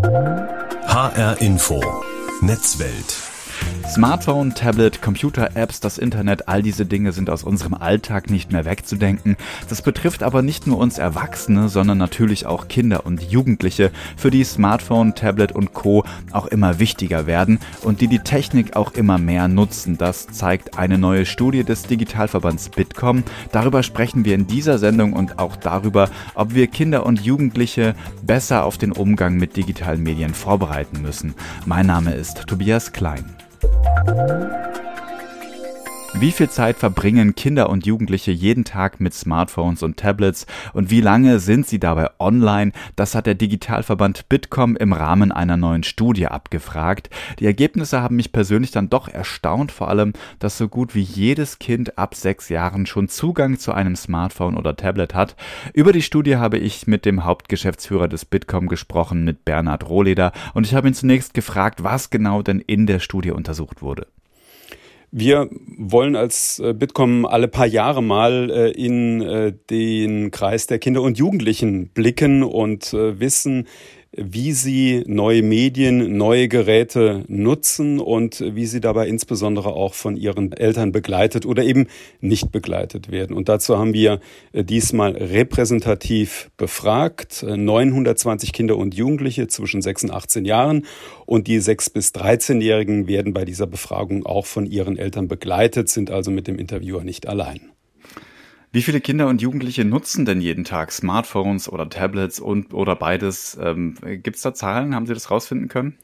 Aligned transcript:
HR 0.00 1.40
Info. 1.40 1.80
Netzwelt 2.40 3.27
Smartphone, 3.88 4.54
Tablet, 4.54 5.00
Computer, 5.00 5.56
Apps, 5.56 5.80
das 5.80 5.96
Internet, 5.96 6.46
all 6.46 6.62
diese 6.62 6.84
Dinge 6.84 7.12
sind 7.12 7.30
aus 7.30 7.42
unserem 7.42 7.72
Alltag 7.72 8.28
nicht 8.30 8.52
mehr 8.52 8.66
wegzudenken. 8.66 9.36
Das 9.70 9.80
betrifft 9.80 10.22
aber 10.22 10.42
nicht 10.42 10.66
nur 10.66 10.76
uns 10.76 10.98
Erwachsene, 10.98 11.70
sondern 11.70 11.96
natürlich 11.96 12.44
auch 12.44 12.68
Kinder 12.68 13.06
und 13.06 13.22
Jugendliche, 13.22 13.90
für 14.16 14.30
die 14.30 14.44
Smartphone, 14.44 15.14
Tablet 15.14 15.52
und 15.52 15.72
Co. 15.72 16.04
auch 16.32 16.46
immer 16.46 16.78
wichtiger 16.78 17.26
werden 17.26 17.60
und 17.82 18.02
die 18.02 18.08
die 18.08 18.18
Technik 18.18 18.76
auch 18.76 18.92
immer 18.92 19.16
mehr 19.16 19.48
nutzen. 19.48 19.96
Das 19.96 20.26
zeigt 20.26 20.78
eine 20.78 20.98
neue 20.98 21.24
Studie 21.24 21.64
des 21.64 21.84
Digitalverbands 21.84 22.68
Bitkom. 22.68 23.24
Darüber 23.52 23.82
sprechen 23.82 24.26
wir 24.26 24.34
in 24.34 24.46
dieser 24.46 24.78
Sendung 24.78 25.14
und 25.14 25.38
auch 25.38 25.56
darüber, 25.56 26.10
ob 26.34 26.54
wir 26.54 26.66
Kinder 26.66 27.06
und 27.06 27.22
Jugendliche 27.22 27.94
besser 28.22 28.64
auf 28.64 28.76
den 28.76 28.92
Umgang 28.92 29.36
mit 29.36 29.56
digitalen 29.56 30.02
Medien 30.02 30.34
vorbereiten 30.34 31.00
müssen. 31.00 31.34
Mein 31.64 31.86
Name 31.86 32.12
ist 32.12 32.46
Tobias 32.46 32.92
Klein. 32.92 33.24
Thank 33.60 34.76
you. 34.76 34.77
Wie 36.14 36.32
viel 36.32 36.48
Zeit 36.48 36.78
verbringen 36.78 37.34
Kinder 37.34 37.68
und 37.68 37.84
Jugendliche 37.84 38.32
jeden 38.32 38.64
Tag 38.64 38.98
mit 38.98 39.12
Smartphones 39.12 39.82
und 39.82 39.98
Tablets 39.98 40.46
und 40.72 40.90
wie 40.90 41.02
lange 41.02 41.38
sind 41.38 41.66
sie 41.66 41.78
dabei 41.78 42.08
online? 42.18 42.72
Das 42.96 43.14
hat 43.14 43.26
der 43.26 43.34
Digitalverband 43.34 44.28
Bitkom 44.30 44.74
im 44.74 44.94
Rahmen 44.94 45.32
einer 45.32 45.58
neuen 45.58 45.82
Studie 45.82 46.26
abgefragt. 46.26 47.10
Die 47.38 47.46
Ergebnisse 47.46 48.00
haben 48.00 48.16
mich 48.16 48.32
persönlich 48.32 48.70
dann 48.70 48.88
doch 48.88 49.08
erstaunt, 49.08 49.70
vor 49.70 49.88
allem, 49.88 50.14
dass 50.38 50.56
so 50.56 50.66
gut 50.66 50.94
wie 50.94 51.02
jedes 51.02 51.58
Kind 51.58 51.98
ab 51.98 52.14
sechs 52.14 52.48
Jahren 52.48 52.86
schon 52.86 53.08
Zugang 53.08 53.58
zu 53.58 53.72
einem 53.72 53.94
Smartphone 53.94 54.56
oder 54.56 54.76
Tablet 54.76 55.14
hat. 55.14 55.36
Über 55.74 55.92
die 55.92 56.02
Studie 56.02 56.36
habe 56.36 56.56
ich 56.56 56.86
mit 56.86 57.04
dem 57.04 57.24
Hauptgeschäftsführer 57.24 58.08
des 58.08 58.24
Bitkom 58.24 58.68
gesprochen, 58.68 59.24
mit 59.24 59.44
Bernhard 59.44 59.88
Rohleder, 59.88 60.32
und 60.54 60.66
ich 60.66 60.74
habe 60.74 60.88
ihn 60.88 60.94
zunächst 60.94 61.34
gefragt, 61.34 61.84
was 61.84 62.08
genau 62.08 62.42
denn 62.42 62.60
in 62.60 62.86
der 62.86 62.98
Studie 62.98 63.30
untersucht 63.30 63.82
wurde. 63.82 64.06
Wir 65.10 65.48
wollen 65.78 66.16
als 66.16 66.58
äh, 66.58 66.74
Bitkom 66.74 67.24
alle 67.24 67.48
paar 67.48 67.66
Jahre 67.66 68.02
mal 68.02 68.50
äh, 68.50 68.70
in 68.70 69.22
äh, 69.22 69.54
den 69.70 70.30
Kreis 70.30 70.66
der 70.66 70.78
Kinder 70.78 71.00
und 71.00 71.16
Jugendlichen 71.16 71.88
blicken 71.88 72.42
und 72.42 72.92
wissen, 72.92 73.66
wie 74.18 74.52
sie 74.52 75.04
neue 75.06 75.42
Medien, 75.42 76.16
neue 76.16 76.48
Geräte 76.48 77.24
nutzen 77.28 78.00
und 78.00 78.40
wie 78.40 78.66
sie 78.66 78.80
dabei 78.80 79.06
insbesondere 79.08 79.72
auch 79.72 79.94
von 79.94 80.16
ihren 80.16 80.52
Eltern 80.52 80.92
begleitet 80.92 81.46
oder 81.46 81.62
eben 81.62 81.86
nicht 82.20 82.50
begleitet 82.50 83.10
werden. 83.10 83.36
Und 83.36 83.48
dazu 83.48 83.78
haben 83.78 83.94
wir 83.94 84.20
äh, 84.52 84.64
diesmal 84.64 85.12
repräsentativ 85.12 86.50
befragt, 86.56 87.42
920 87.42 88.48
äh, 88.48 88.52
Kinder 88.52 88.76
und 88.76 88.94
Jugendliche 88.94 89.46
zwischen 89.46 89.82
6 89.82 90.04
und 90.04 90.10
18 90.10 90.44
Jahren 90.44 90.86
und 91.26 91.46
die 91.46 91.60
6 91.60 91.90
bis 91.90 92.12
13-Jährigen 92.14 93.06
werden 93.06 93.32
bei 93.32 93.44
dieser 93.44 93.66
Befragung 93.66 94.26
auch 94.26 94.46
von 94.46 94.66
ihren 94.66 94.98
Eltern 94.98 95.28
begleitet, 95.28 95.88
sind 95.88 96.10
also 96.10 96.30
mit 96.30 96.48
dem 96.48 96.58
Interviewer 96.58 97.04
nicht 97.04 97.28
allein. 97.28 97.60
Wie 98.72 98.82
viele 98.82 99.00
Kinder 99.00 99.28
und 99.28 99.42
Jugendliche 99.42 99.84
nutzen 99.84 100.24
denn 100.24 100.40
jeden 100.40 100.64
Tag 100.64 100.92
Smartphones 100.92 101.68
oder 101.70 101.88
Tablets 101.88 102.40
und 102.40 102.72
oder 102.74 102.96
beides? 102.96 103.58
Ähm, 103.60 103.94
Gibt 104.22 104.36
es 104.36 104.42
da 104.42 104.54
Zahlen? 104.54 104.94
Haben 104.94 105.06
Sie 105.06 105.14
das 105.14 105.30
rausfinden 105.30 105.68
können? 105.68 105.98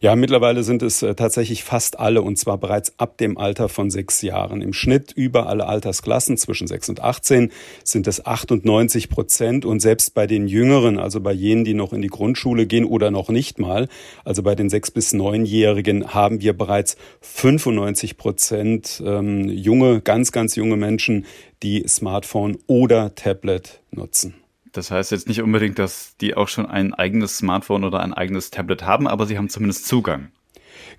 Ja, 0.00 0.16
mittlerweile 0.16 0.62
sind 0.62 0.82
es 0.82 1.02
äh, 1.02 1.14
tatsächlich 1.14 1.64
fast 1.64 1.98
alle 1.98 2.22
und 2.22 2.38
zwar 2.38 2.58
bereits 2.58 2.94
ab 2.98 3.18
dem 3.18 3.38
Alter 3.38 3.68
von 3.68 3.90
sechs 3.90 4.22
Jahren. 4.22 4.62
Im 4.62 4.72
Schnitt 4.72 5.12
über 5.12 5.48
alle 5.48 5.66
Altersklassen 5.66 6.36
zwischen 6.36 6.66
sechs 6.66 6.88
und 6.88 7.00
18 7.00 7.50
sind 7.84 8.06
es 8.06 8.24
98 8.24 9.08
Prozent 9.08 9.64
und 9.64 9.80
selbst 9.80 10.14
bei 10.14 10.26
den 10.26 10.48
Jüngeren, 10.48 10.98
also 10.98 11.20
bei 11.20 11.32
jenen, 11.32 11.64
die 11.64 11.74
noch 11.74 11.92
in 11.92 12.02
die 12.02 12.08
Grundschule 12.08 12.66
gehen 12.66 12.84
oder 12.84 13.10
noch 13.10 13.28
nicht 13.28 13.58
mal, 13.58 13.88
also 14.24 14.42
bei 14.42 14.54
den 14.54 14.70
sechs 14.70 14.90
bis 14.90 15.12
neunjährigen 15.12 16.14
haben 16.14 16.40
wir 16.40 16.52
bereits 16.56 16.96
95 17.20 18.16
Prozent 18.16 19.02
ähm, 19.04 19.48
junge, 19.48 20.00
ganz, 20.00 20.32
ganz 20.32 20.56
junge 20.56 20.76
Menschen, 20.76 21.26
die 21.62 21.84
Smartphone 21.88 22.58
oder 22.66 23.14
Tablet 23.14 23.80
nutzen. 23.90 24.34
Das 24.72 24.90
heißt 24.90 25.12
jetzt 25.12 25.28
nicht 25.28 25.42
unbedingt, 25.42 25.78
dass 25.78 26.16
die 26.16 26.36
auch 26.36 26.48
schon 26.48 26.66
ein 26.66 26.94
eigenes 26.94 27.38
Smartphone 27.38 27.84
oder 27.84 28.00
ein 28.00 28.14
eigenes 28.14 28.50
Tablet 28.50 28.82
haben, 28.82 29.06
aber 29.06 29.26
sie 29.26 29.38
haben 29.38 29.48
zumindest 29.48 29.86
Zugang. 29.86 30.30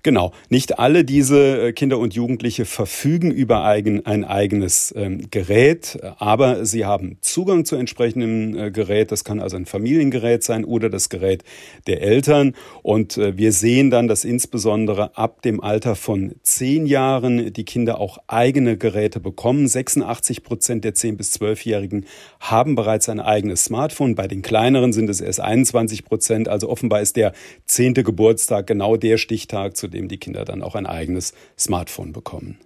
Genau, 0.02 0.32
nicht 0.48 0.78
alle 0.78 1.04
diese 1.04 1.68
äh, 1.68 1.72
Kinder 1.74 1.98
und 1.98 2.14
Jugendliche 2.14 2.64
verfügen 2.64 3.30
über 3.30 3.64
eigen, 3.64 4.06
ein 4.06 4.24
eigenes 4.24 4.94
ähm, 4.96 5.30
Gerät, 5.30 5.98
aber 6.16 6.64
sie 6.64 6.86
haben 6.86 7.18
Zugang 7.20 7.66
zu 7.66 7.76
entsprechendem 7.76 8.56
äh, 8.56 8.70
Gerät. 8.70 9.12
Das 9.12 9.24
kann 9.24 9.40
also 9.40 9.56
ein 9.56 9.66
Familiengerät 9.66 10.42
sein 10.42 10.64
oder 10.64 10.88
das 10.88 11.10
Gerät 11.10 11.44
der 11.86 12.00
Eltern. 12.00 12.54
Und 12.82 13.18
äh, 13.18 13.36
wir 13.36 13.52
sehen 13.52 13.90
dann, 13.90 14.08
dass 14.08 14.24
insbesondere 14.24 15.18
ab 15.18 15.42
dem 15.42 15.60
Alter 15.60 15.96
von 15.96 16.34
zehn 16.42 16.86
Jahren 16.86 17.52
die 17.52 17.64
Kinder 17.64 18.00
auch 18.00 18.18
eigene 18.26 18.78
Geräte 18.78 19.20
bekommen. 19.20 19.68
86 19.68 20.42
Prozent 20.42 20.84
der 20.84 20.94
10- 20.94 21.16
bis 21.16 21.34
12-Jährigen 21.34 22.06
haben 22.38 22.74
bereits 22.74 23.10
ein 23.10 23.20
eigenes 23.20 23.64
Smartphone. 23.64 24.14
Bei 24.14 24.28
den 24.28 24.40
kleineren 24.40 24.94
sind 24.94 25.10
es 25.10 25.20
erst 25.20 25.40
21 25.40 26.06
Prozent. 26.06 26.48
Also 26.48 26.70
offenbar 26.70 27.02
ist 27.02 27.16
der 27.16 27.34
zehnte 27.66 28.02
Geburtstag 28.02 28.66
genau 28.66 28.96
der 28.96 29.18
Stichtag, 29.18 29.76
zu 29.76 29.89
dem 29.90 30.08
die 30.08 30.18
Kinder 30.18 30.44
dann 30.44 30.62
auch 30.62 30.74
ein 30.74 30.86
eigenes 30.86 31.34
Smartphone 31.58 32.12
bekommen. 32.12 32.58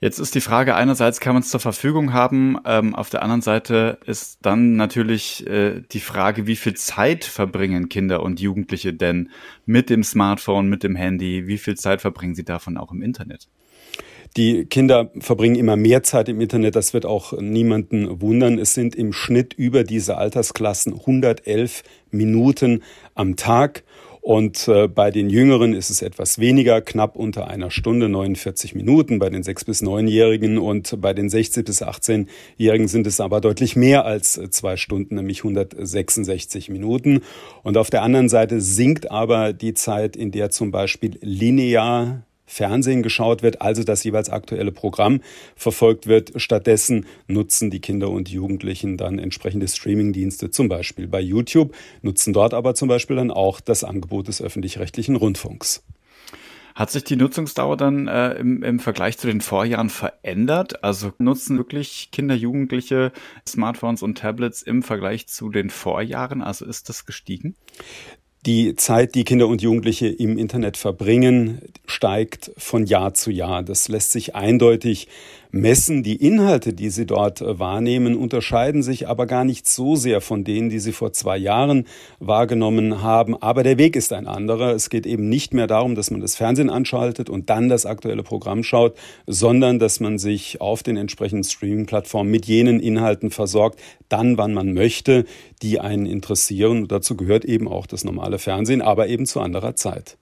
Jetzt 0.00 0.20
ist 0.20 0.36
die 0.36 0.40
Frage, 0.40 0.76
einerseits 0.76 1.18
kann 1.18 1.32
man 1.32 1.42
es 1.42 1.48
zur 1.48 1.58
Verfügung 1.58 2.12
haben, 2.12 2.56
ähm, 2.64 2.94
auf 2.94 3.10
der 3.10 3.22
anderen 3.22 3.42
Seite 3.42 3.98
ist 4.06 4.38
dann 4.42 4.76
natürlich 4.76 5.44
äh, 5.48 5.82
die 5.90 5.98
Frage, 5.98 6.46
wie 6.46 6.54
viel 6.54 6.74
Zeit 6.74 7.24
verbringen 7.24 7.88
Kinder 7.88 8.22
und 8.22 8.38
Jugendliche 8.38 8.94
denn 8.94 9.30
mit 9.66 9.90
dem 9.90 10.04
Smartphone, 10.04 10.68
mit 10.68 10.84
dem 10.84 10.94
Handy, 10.94 11.48
wie 11.48 11.58
viel 11.58 11.76
Zeit 11.76 12.00
verbringen 12.00 12.36
sie 12.36 12.44
davon 12.44 12.76
auch 12.76 12.92
im 12.92 13.02
Internet? 13.02 13.48
Die 14.36 14.66
Kinder 14.66 15.10
verbringen 15.18 15.56
immer 15.56 15.74
mehr 15.74 16.04
Zeit 16.04 16.28
im 16.28 16.40
Internet, 16.40 16.76
das 16.76 16.94
wird 16.94 17.04
auch 17.04 17.32
niemanden 17.32 18.20
wundern. 18.20 18.58
Es 18.58 18.74
sind 18.74 18.94
im 18.94 19.12
Schnitt 19.12 19.54
über 19.54 19.82
diese 19.82 20.16
Altersklassen 20.16 20.92
111 20.92 21.82
Minuten 22.12 22.84
am 23.16 23.34
Tag. 23.34 23.82
Und 24.28 24.68
äh, 24.68 24.88
bei 24.88 25.10
den 25.10 25.30
Jüngeren 25.30 25.72
ist 25.72 25.88
es 25.88 26.02
etwas 26.02 26.38
weniger, 26.38 26.82
knapp 26.82 27.16
unter 27.16 27.48
einer 27.48 27.70
Stunde, 27.70 28.10
49 28.10 28.74
Minuten 28.74 29.18
bei 29.18 29.30
den 29.30 29.42
6- 29.42 29.64
bis 29.64 29.82
9-Jährigen. 29.82 30.58
Und 30.58 31.00
bei 31.00 31.14
den 31.14 31.30
16- 31.30 31.64
bis 31.64 31.82
18-Jährigen 31.82 32.88
sind 32.88 33.06
es 33.06 33.20
aber 33.20 33.40
deutlich 33.40 33.74
mehr 33.74 34.04
als 34.04 34.36
äh, 34.36 34.50
zwei 34.50 34.76
Stunden, 34.76 35.14
nämlich 35.14 35.44
166 35.44 36.68
Minuten. 36.68 37.22
Und 37.62 37.78
auf 37.78 37.88
der 37.88 38.02
anderen 38.02 38.28
Seite 38.28 38.60
sinkt 38.60 39.10
aber 39.10 39.54
die 39.54 39.72
Zeit, 39.72 40.14
in 40.14 40.30
der 40.30 40.50
zum 40.50 40.72
Beispiel 40.72 41.16
linear 41.22 42.27
Fernsehen 42.48 43.02
geschaut 43.04 43.42
wird, 43.42 43.62
also 43.62 43.84
das 43.84 44.02
jeweils 44.02 44.30
aktuelle 44.30 44.72
Programm 44.72 45.20
verfolgt 45.54 46.08
wird. 46.08 46.32
Stattdessen 46.36 47.06
nutzen 47.28 47.70
die 47.70 47.80
Kinder 47.80 48.10
und 48.10 48.28
Jugendlichen 48.28 48.96
dann 48.96 49.18
entsprechende 49.18 49.68
Streamingdienste, 49.68 50.50
zum 50.50 50.68
Beispiel 50.68 51.06
bei 51.06 51.20
YouTube, 51.20 51.74
nutzen 52.02 52.32
dort 52.32 52.54
aber 52.54 52.74
zum 52.74 52.88
Beispiel 52.88 53.16
dann 53.16 53.30
auch 53.30 53.60
das 53.60 53.84
Angebot 53.84 54.26
des 54.26 54.42
öffentlich-rechtlichen 54.42 55.14
Rundfunks. 55.14 55.84
Hat 56.74 56.90
sich 56.90 57.02
die 57.02 57.16
Nutzungsdauer 57.16 57.76
dann 57.76 58.06
äh, 58.06 58.34
im, 58.34 58.62
im 58.62 58.78
Vergleich 58.78 59.18
zu 59.18 59.26
den 59.26 59.40
Vorjahren 59.40 59.90
verändert? 59.90 60.84
Also 60.84 61.12
nutzen 61.18 61.58
wirklich 61.58 62.10
Kinder, 62.12 62.36
Jugendliche 62.36 63.10
Smartphones 63.48 64.00
und 64.02 64.16
Tablets 64.16 64.62
im 64.62 64.84
Vergleich 64.84 65.26
zu 65.26 65.50
den 65.50 65.70
Vorjahren? 65.70 66.40
Also 66.40 66.64
ist 66.64 66.88
das 66.88 67.04
gestiegen? 67.04 67.56
Die 68.48 68.76
Zeit, 68.76 69.14
die 69.14 69.24
Kinder 69.24 69.46
und 69.46 69.60
Jugendliche 69.60 70.06
im 70.08 70.38
Internet 70.38 70.78
verbringen, 70.78 71.60
steigt 71.84 72.50
von 72.56 72.86
Jahr 72.86 73.12
zu 73.12 73.30
Jahr. 73.30 73.62
Das 73.62 73.88
lässt 73.88 74.10
sich 74.10 74.34
eindeutig 74.34 75.08
messen. 75.50 76.02
Die 76.02 76.16
Inhalte, 76.16 76.72
die 76.72 76.90
sie 76.90 77.06
dort 77.06 77.40
äh, 77.40 77.58
wahrnehmen, 77.58 78.16
unterscheiden 78.16 78.82
sich 78.82 79.08
aber 79.08 79.26
gar 79.26 79.44
nicht 79.44 79.68
so 79.68 79.96
sehr 79.96 80.20
von 80.20 80.44
denen, 80.44 80.68
die 80.68 80.78
sie 80.78 80.92
vor 80.92 81.12
zwei 81.12 81.36
Jahren 81.36 81.86
wahrgenommen 82.18 83.02
haben. 83.02 83.40
Aber 83.40 83.62
der 83.62 83.78
Weg 83.78 83.96
ist 83.96 84.12
ein 84.12 84.26
anderer. 84.26 84.74
Es 84.74 84.90
geht 84.90 85.06
eben 85.06 85.28
nicht 85.28 85.54
mehr 85.54 85.66
darum, 85.66 85.94
dass 85.94 86.10
man 86.10 86.20
das 86.20 86.36
Fernsehen 86.36 86.70
anschaltet 86.70 87.30
und 87.30 87.50
dann 87.50 87.68
das 87.68 87.86
aktuelle 87.86 88.22
Programm 88.22 88.62
schaut, 88.62 88.96
sondern 89.26 89.78
dass 89.78 90.00
man 90.00 90.18
sich 90.18 90.60
auf 90.60 90.82
den 90.82 90.96
entsprechenden 90.96 91.44
Streaming-Plattformen 91.44 92.30
mit 92.30 92.46
jenen 92.46 92.80
Inhalten 92.80 93.30
versorgt, 93.30 93.80
dann, 94.08 94.38
wann 94.38 94.54
man 94.54 94.72
möchte, 94.72 95.24
die 95.62 95.80
einen 95.80 96.06
interessieren. 96.06 96.82
Und 96.82 96.92
dazu 96.92 97.16
gehört 97.16 97.44
eben 97.44 97.68
auch 97.68 97.86
das 97.86 98.04
normale 98.04 98.38
Fernsehen, 98.38 98.82
aber 98.82 99.08
eben 99.08 99.26
zu 99.26 99.40
anderer 99.40 99.74
Zeit. 99.76 100.16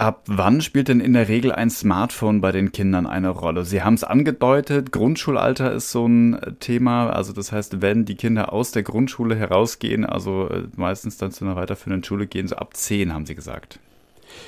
Ab 0.00 0.22
wann 0.24 0.62
spielt 0.62 0.88
denn 0.88 1.00
in 1.00 1.12
der 1.12 1.28
Regel 1.28 1.52
ein 1.52 1.68
Smartphone 1.68 2.40
bei 2.40 2.52
den 2.52 2.72
Kindern 2.72 3.06
eine 3.06 3.28
Rolle? 3.28 3.66
Sie 3.66 3.82
haben 3.82 3.92
es 3.92 4.02
angedeutet, 4.02 4.92
Grundschulalter 4.92 5.72
ist 5.72 5.90
so 5.90 6.06
ein 6.06 6.40
Thema. 6.58 7.10
Also 7.10 7.34
das 7.34 7.52
heißt, 7.52 7.82
wenn 7.82 8.06
die 8.06 8.14
Kinder 8.14 8.50
aus 8.50 8.72
der 8.72 8.82
Grundschule 8.82 9.36
herausgehen, 9.36 10.06
also 10.06 10.48
äh, 10.48 10.62
meistens 10.74 11.18
dann 11.18 11.32
zu 11.32 11.44
einer 11.44 11.54
weiterführenden 11.54 12.02
Schule 12.02 12.26
gehen, 12.26 12.48
so 12.48 12.56
ab 12.56 12.78
zehn, 12.78 13.12
haben 13.12 13.26
Sie 13.26 13.34
gesagt. 13.34 13.78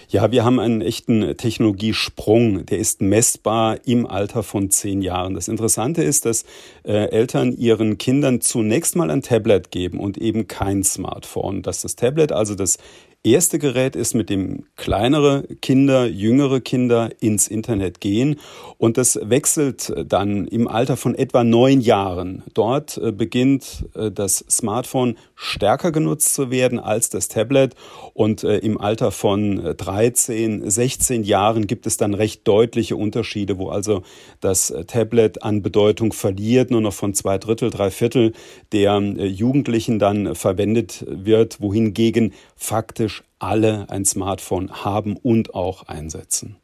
Ja, 0.09 0.31
wir 0.31 0.43
haben 0.43 0.59
einen 0.59 0.81
echten 0.81 1.37
Technologiesprung. 1.37 2.65
Der 2.65 2.79
ist 2.79 3.03
messbar 3.03 3.79
im 3.85 4.07
Alter 4.07 4.43
von 4.43 4.71
zehn 4.71 5.03
Jahren. 5.03 5.35
Das 5.35 5.49
Interessante 5.49 6.03
ist, 6.03 6.25
dass 6.25 6.47
äh, 6.85 7.11
Eltern 7.11 7.53
ihren 7.53 7.99
Kindern 7.99 8.41
zunächst 8.41 8.97
mal 8.97 9.11
ein 9.11 9.21
Tablet 9.21 9.71
geben 9.71 10.01
und 10.01 10.17
eben 10.17 10.49
kein 10.49 10.83
Smartphone. 10.83 11.61
Dass 11.61 11.83
das 11.83 11.97
Tablet 11.97 12.33
also 12.33 12.55
das 12.55 12.79
erste 13.25 13.59
Gerät 13.61 13.95
ist, 13.95 14.15
mit 14.15 14.31
dem 14.31 14.65
kleinere 14.77 15.45
Kinder, 15.61 16.07
jüngere 16.07 16.61
Kinder 16.61 17.11
ins 17.21 17.47
Internet 17.47 18.01
gehen. 18.01 18.37
Und 18.79 18.97
das 18.97 19.19
wechselt 19.23 19.93
dann 20.07 20.49
im 20.49 20.67
Alter 20.67 20.97
von 20.97 21.15
etwa 21.15 21.45
neun 21.45 21.81
Jahren. 21.81 22.43
Dort 22.55 22.99
äh, 22.99 23.13
beginnt 23.13 23.87
äh, 23.95 24.11
das 24.11 24.45
Smartphone 24.51 25.17
stärker 25.37 25.93
genutzt 25.93 26.35
zu 26.35 26.51
werden 26.51 26.81
als 26.81 27.11
das 27.11 27.29
Tablet. 27.29 27.75
Und 28.13 28.43
äh, 28.43 28.59
im 28.59 28.81
Alter 28.81 29.13
von 29.13 29.77
13, 29.77 30.69
16 30.69 31.23
Jahren 31.23 31.69
gibt 31.69 31.87
es 31.87 31.97
dann 31.97 32.15
recht 32.15 32.47
deutliche 32.49 32.97
Unterschiede, 32.97 33.59
wo 33.59 33.69
also 33.69 34.03
das 34.41 34.75
Tablet 34.89 35.43
an 35.45 35.63
Bedeutung 35.63 36.13
verliert, 36.13 36.71
nur 36.71 36.81
noch 36.81 36.93
von 36.93 37.15
zwei 37.15 37.39
Drittel, 37.39 37.71
drei 37.71 37.91
Viertel 37.91 38.33
der 38.73 39.01
Jugendlichen 39.01 39.99
dann 39.99 40.35
verwendet 40.35 41.05
wird, 41.09 41.61
wohingegen 41.61 42.33
faktisch 42.57 43.12
alle 43.39 43.91
ein 43.91 44.05
Smartphone 44.05 44.85
haben 44.85 45.17
und 45.17 45.55
auch 45.55 45.89
einsetzen. 45.89 46.57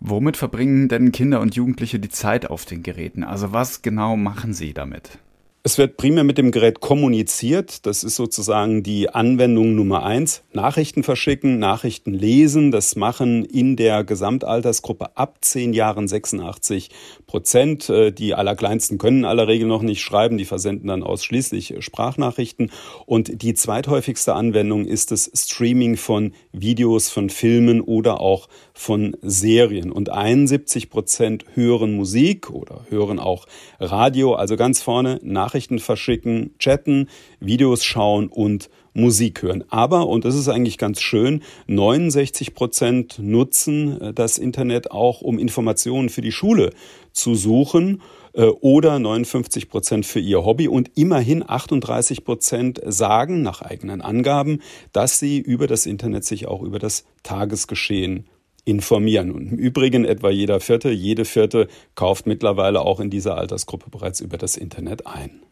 Womit 0.00 0.36
verbringen 0.36 0.88
denn 0.88 1.12
Kinder 1.12 1.40
und 1.40 1.54
Jugendliche 1.54 1.98
die 1.98 2.08
Zeit 2.08 2.48
auf 2.48 2.64
den 2.64 2.82
Geräten? 2.82 3.24
Also 3.24 3.52
was 3.52 3.82
genau 3.82 4.16
machen 4.16 4.54
sie 4.54 4.72
damit? 4.72 5.18
Es 5.62 5.76
wird 5.76 5.98
primär 5.98 6.24
mit 6.24 6.38
dem 6.38 6.52
Gerät 6.52 6.80
kommuniziert. 6.80 7.84
Das 7.84 8.02
ist 8.02 8.16
sozusagen 8.16 8.82
die 8.82 9.10
Anwendung 9.10 9.74
Nummer 9.74 10.04
eins. 10.04 10.42
Nachrichten 10.54 11.02
verschicken, 11.02 11.58
Nachrichten 11.58 12.14
lesen. 12.14 12.70
Das 12.70 12.96
machen 12.96 13.44
in 13.44 13.76
der 13.76 14.02
Gesamtaltersgruppe 14.02 15.18
ab 15.18 15.36
zehn 15.42 15.74
Jahren 15.74 16.08
86 16.08 16.88
Prozent. 17.26 17.90
Äh, 17.90 18.10
die 18.10 18.34
Allerkleinsten 18.34 18.96
können 18.96 19.18
in 19.18 19.24
aller 19.26 19.48
Regel 19.48 19.68
noch 19.68 19.82
nicht 19.82 20.00
schreiben. 20.00 20.38
Die 20.38 20.46
versenden 20.46 20.88
dann 20.88 21.02
ausschließlich 21.02 21.74
Sprachnachrichten. 21.80 22.70
Und 23.04 23.42
die 23.42 23.52
zweithäufigste 23.52 24.32
Anwendung 24.32 24.86
ist 24.86 25.10
das 25.10 25.30
Streaming 25.34 25.98
von 25.98 26.32
Videos, 26.52 27.10
von 27.10 27.28
Filmen 27.28 27.82
oder 27.82 28.22
auch 28.22 28.48
von 28.72 29.14
Serien. 29.20 29.92
Und 29.92 30.08
71 30.08 30.88
Prozent 30.88 31.44
hören 31.52 31.96
Musik 31.96 32.48
oder 32.48 32.86
hören 32.88 33.18
auch 33.18 33.46
Radio. 33.78 34.36
Also 34.36 34.56
ganz 34.56 34.80
vorne 34.80 35.20
Nachrichten 35.22 35.49
Nachrichten 35.50 35.80
verschicken, 35.80 36.54
chatten, 36.60 37.08
Videos 37.40 37.84
schauen 37.84 38.28
und 38.28 38.70
Musik 38.94 39.42
hören. 39.42 39.64
Aber, 39.68 40.06
und 40.06 40.24
das 40.24 40.36
ist 40.36 40.48
eigentlich 40.48 40.78
ganz 40.78 41.00
schön, 41.00 41.42
69 41.66 42.54
Prozent 42.54 43.18
nutzen 43.18 44.00
äh, 44.00 44.14
das 44.14 44.38
Internet 44.38 44.92
auch, 44.92 45.22
um 45.22 45.40
Informationen 45.40 46.08
für 46.08 46.20
die 46.20 46.30
Schule 46.30 46.70
zu 47.12 47.34
suchen 47.34 48.00
äh, 48.32 48.44
oder 48.44 49.00
59 49.00 49.68
Prozent 49.68 50.06
für 50.06 50.20
ihr 50.20 50.44
Hobby 50.44 50.68
und 50.68 50.92
immerhin 50.94 51.42
38 51.44 52.24
Prozent 52.24 52.80
sagen 52.86 53.42
nach 53.42 53.60
eigenen 53.60 54.02
Angaben, 54.02 54.60
dass 54.92 55.18
sie 55.18 55.40
über 55.40 55.66
das 55.66 55.84
Internet 55.84 56.24
sich 56.24 56.46
auch 56.46 56.62
über 56.62 56.78
das 56.78 57.04
Tagesgeschehen 57.24 58.28
informieren. 58.70 59.30
Und 59.32 59.52
im 59.52 59.58
Übrigen 59.58 60.04
etwa 60.04 60.30
jeder 60.30 60.60
Vierte, 60.60 60.90
jede 60.90 61.24
Vierte 61.24 61.68
kauft 61.94 62.26
mittlerweile 62.26 62.80
auch 62.80 63.00
in 63.00 63.10
dieser 63.10 63.36
Altersgruppe 63.36 63.90
bereits 63.90 64.20
über 64.20 64.38
das 64.38 64.56
Internet 64.56 65.06
ein. 65.06 65.42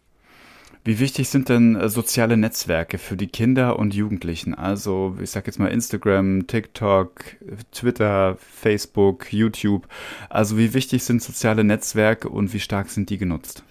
Wie 0.84 1.00
wichtig 1.00 1.28
sind 1.28 1.50
denn 1.50 1.76
äh, 1.76 1.88
soziale 1.88 2.36
Netzwerke 2.36 2.96
für 2.96 3.16
die 3.16 3.26
Kinder 3.26 3.78
und 3.78 3.94
Jugendlichen? 3.94 4.54
Also, 4.54 5.16
ich 5.22 5.30
sag 5.30 5.46
jetzt 5.46 5.58
mal 5.58 5.68
Instagram, 5.68 6.46
TikTok, 6.46 7.36
Twitter, 7.72 8.38
Facebook, 8.40 9.30
YouTube. 9.32 9.86
Also, 10.30 10.56
wie 10.56 10.72
wichtig 10.72 11.02
sind 11.02 11.22
soziale 11.22 11.64
Netzwerke 11.64 12.30
und 12.30 12.54
wie 12.54 12.60
stark 12.60 12.88
sind 12.88 13.10
die 13.10 13.18
genutzt? 13.18 13.64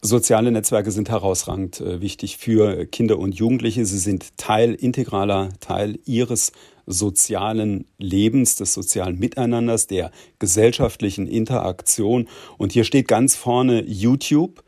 Soziale 0.00 0.50
Netzwerke 0.50 0.90
sind 0.90 1.10
herausragend 1.10 1.80
äh, 1.80 2.00
wichtig 2.00 2.38
für 2.38 2.86
Kinder 2.86 3.18
und 3.18 3.34
Jugendliche. 3.34 3.84
Sie 3.84 3.98
sind 3.98 4.36
Teil, 4.38 4.74
integraler 4.74 5.50
Teil 5.60 5.98
ihres 6.06 6.52
sozialen 6.86 7.86
Lebens, 7.98 8.56
des 8.56 8.74
sozialen 8.74 9.18
Miteinanders, 9.18 9.86
der 9.86 10.10
gesellschaftlichen 10.38 11.26
Interaktion. 11.26 12.28
Und 12.58 12.72
hier 12.72 12.84
steht 12.84 13.08
ganz 13.08 13.36
vorne 13.36 13.82
YouTube 13.84 14.62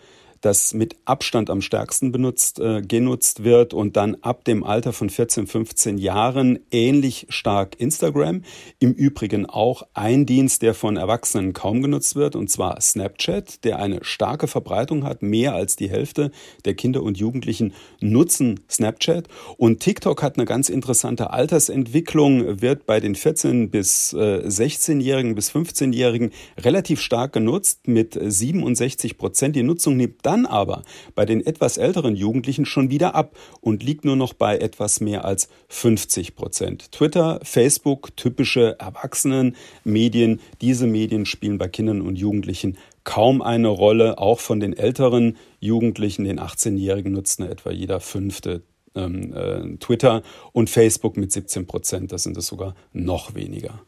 das 0.44 0.74
mit 0.74 0.96
Abstand 1.06 1.48
am 1.48 1.62
stärksten 1.62 2.12
benutzt, 2.12 2.60
äh, 2.60 2.82
genutzt 2.82 3.44
wird 3.44 3.72
und 3.72 3.96
dann 3.96 4.16
ab 4.16 4.44
dem 4.44 4.62
Alter 4.62 4.92
von 4.92 5.08
14, 5.08 5.46
15 5.46 5.96
Jahren 5.96 6.58
ähnlich 6.70 7.26
stark 7.30 7.80
Instagram. 7.80 8.42
Im 8.78 8.92
Übrigen 8.92 9.46
auch 9.46 9.84
ein 9.94 10.26
Dienst, 10.26 10.60
der 10.62 10.74
von 10.74 10.96
Erwachsenen 10.96 11.54
kaum 11.54 11.80
genutzt 11.80 12.14
wird, 12.14 12.36
und 12.36 12.50
zwar 12.50 12.80
Snapchat, 12.80 13.64
der 13.64 13.78
eine 13.78 14.04
starke 14.04 14.46
Verbreitung 14.46 15.04
hat. 15.04 15.22
Mehr 15.22 15.54
als 15.54 15.76
die 15.76 15.88
Hälfte 15.88 16.30
der 16.64 16.74
Kinder 16.74 17.02
und 17.02 17.16
Jugendlichen 17.16 17.72
nutzen 18.00 18.60
Snapchat. 18.68 19.28
Und 19.56 19.80
TikTok 19.80 20.22
hat 20.22 20.36
eine 20.36 20.44
ganz 20.44 20.68
interessante 20.68 21.30
Altersentwicklung, 21.30 22.60
wird 22.60 22.84
bei 22.84 23.00
den 23.00 23.14
14 23.14 23.70
bis 23.70 24.12
äh, 24.12 24.42
16-Jährigen 24.46 25.34
bis 25.34 25.50
15-Jährigen 25.52 26.32
relativ 26.58 27.00
stark 27.00 27.32
genutzt 27.32 27.88
mit 27.88 28.18
67 28.20 29.16
Prozent. 29.16 29.56
Die 29.56 29.62
Nutzung 29.62 29.96
nimmt 29.96 30.16
dann 30.22 30.33
dann 30.34 30.46
aber 30.46 30.82
bei 31.14 31.24
den 31.24 31.44
etwas 31.44 31.78
älteren 31.78 32.16
Jugendlichen 32.16 32.66
schon 32.66 32.90
wieder 32.90 33.14
ab 33.14 33.36
und 33.60 33.82
liegt 33.82 34.04
nur 34.04 34.16
noch 34.16 34.32
bei 34.32 34.58
etwas 34.58 35.00
mehr 35.00 35.24
als 35.24 35.48
50 35.68 36.34
Prozent. 36.34 36.90
Twitter, 36.92 37.40
Facebook, 37.42 38.16
typische 38.16 38.76
Erwachsenenmedien, 38.80 40.40
diese 40.60 40.86
Medien 40.86 41.24
spielen 41.24 41.58
bei 41.58 41.68
Kindern 41.68 42.00
und 42.00 42.16
Jugendlichen 42.16 42.76
kaum 43.04 43.42
eine 43.42 43.68
Rolle. 43.68 44.18
Auch 44.18 44.40
von 44.40 44.60
den 44.60 44.76
älteren 44.76 45.36
Jugendlichen, 45.60 46.24
den 46.24 46.40
18-Jährigen, 46.40 47.12
nutzt 47.12 47.40
etwa 47.40 47.70
jeder 47.70 48.00
fünfte 48.00 48.62
ähm, 48.94 49.32
äh, 49.32 49.76
Twitter 49.78 50.22
und 50.52 50.70
Facebook 50.70 51.16
mit 51.16 51.30
17 51.30 51.66
Prozent. 51.66 52.12
Das 52.12 52.24
sind 52.24 52.36
es 52.36 52.46
sogar 52.46 52.74
noch 52.92 53.34
weniger. 53.34 53.80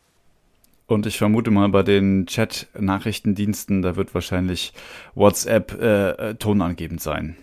Und 0.87 1.07
ich 1.07 1.19
vermute 1.19 1.51
mal, 1.51 1.69
bei 1.69 1.83
den 1.83 2.27
Chat-Nachrichtendiensten, 2.27 3.83
da 3.83 3.97
wird 3.97 4.15
wahrscheinlich 4.15 4.73
WhatsApp 5.15 5.77
äh, 5.81 6.11
äh, 6.11 6.35
tonangebend 6.37 7.01
sein. 7.01 7.37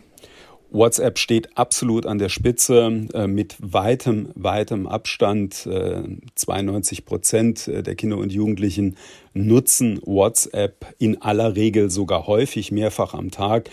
WhatsApp 0.72 1.20
steht 1.20 1.56
absolut 1.58 2.06
an 2.06 2.18
der 2.18 2.30
Spitze 2.30 3.08
äh, 3.14 3.28
mit 3.28 3.56
weitem, 3.60 4.30
weitem 4.36 4.88
Abstand. 4.88 5.68
Äh, 5.68 6.04
92 6.36 7.06
Prozent 7.06 7.68
der 7.68 7.96
Kinder 7.96 8.18
und 8.18 8.32
Jugendlichen 8.32 8.96
nutzen 9.34 10.00
WhatsApp 10.06 10.94
in 11.00 11.22
aller 11.22 11.56
Regel 11.56 11.90
sogar 11.90 12.28
häufig, 12.28 12.72
mehrfach 12.72 13.14
am 13.14 13.32
Tag 13.32 13.70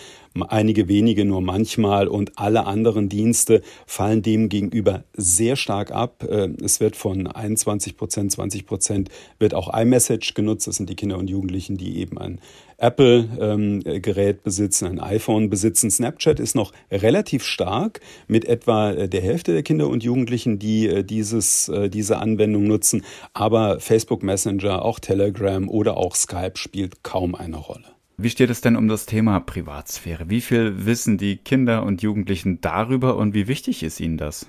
einige 0.48 0.88
wenige 0.88 1.24
nur 1.24 1.40
manchmal 1.40 2.06
und 2.08 2.38
alle 2.38 2.66
anderen 2.66 3.08
Dienste 3.08 3.62
fallen 3.86 4.22
dem 4.22 4.48
gegenüber 4.48 5.04
sehr 5.14 5.56
stark 5.56 5.90
ab. 5.90 6.24
Äh, 6.29 6.50
es 6.62 6.81
wird 6.81 6.96
von 6.96 7.26
21 7.26 7.96
Prozent, 7.96 8.32
20 8.32 8.67
Prozent 8.67 9.10
wird 9.38 9.55
auch 9.55 9.74
iMessage 9.74 10.34
genutzt. 10.34 10.67
Das 10.67 10.76
sind 10.76 10.88
die 10.88 10.96
Kinder 10.96 11.19
und 11.19 11.29
Jugendlichen, 11.29 11.76
die 11.76 11.98
eben 11.98 12.19
ein 12.19 12.40
Apple-Gerät 12.79 14.36
ähm, 14.36 14.43
besitzen, 14.43 14.86
ein 14.86 15.00
iPhone 15.00 15.50
besitzen. 15.50 15.90
Snapchat 15.90 16.40
ist 16.40 16.55
noch 16.55 16.72
relativ 16.90 17.44
stark 17.44 18.00
mit 18.26 18.46
etwa 18.46 18.93
äh, 18.93 19.08
der 19.08 19.20
Hälfte 19.20 19.52
der 19.52 19.62
Kinder 19.62 19.88
und 19.88 20.02
Jugendlichen, 20.02 20.58
die 20.58 20.86
äh, 20.86 21.05
dieses, 21.05 21.70
diese 21.93 22.19
Anwendung 22.19 22.67
nutzen. 22.67 23.05
Aber 23.34 23.81
Facebook 23.81 24.22
Messenger, 24.22 24.82
auch 24.82 24.98
Telegram 24.98 25.49
oder 25.69 25.96
auch 25.96 26.14
Skype 26.14 26.56
spielt 26.56 27.02
kaum 27.02 27.34
eine 27.34 27.56
Rolle. 27.56 27.84
Wie 28.16 28.30
steht 28.30 28.50
es 28.50 28.60
denn 28.60 28.76
um 28.76 28.86
das 28.88 29.06
Thema 29.06 29.40
Privatsphäre? 29.40 30.28
Wie 30.28 30.42
viel 30.42 30.84
wissen 30.84 31.16
die 31.16 31.38
Kinder 31.38 31.84
und 31.84 32.02
Jugendlichen 32.02 32.60
darüber 32.60 33.16
und 33.16 33.32
wie 33.32 33.48
wichtig 33.48 33.82
ist 33.82 33.98
ihnen 33.98 34.19
das? 34.19 34.46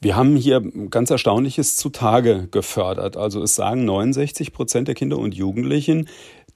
Wir 0.00 0.16
haben 0.16 0.36
hier 0.36 0.62
ganz 0.90 1.10
Erstaunliches 1.10 1.76
zutage 1.76 2.48
gefördert. 2.50 3.16
Also 3.16 3.42
es 3.42 3.54
sagen 3.54 3.84
69 3.84 4.52
Prozent 4.52 4.88
der 4.88 4.94
Kinder 4.94 5.18
und 5.18 5.34
Jugendlichen, 5.34 6.08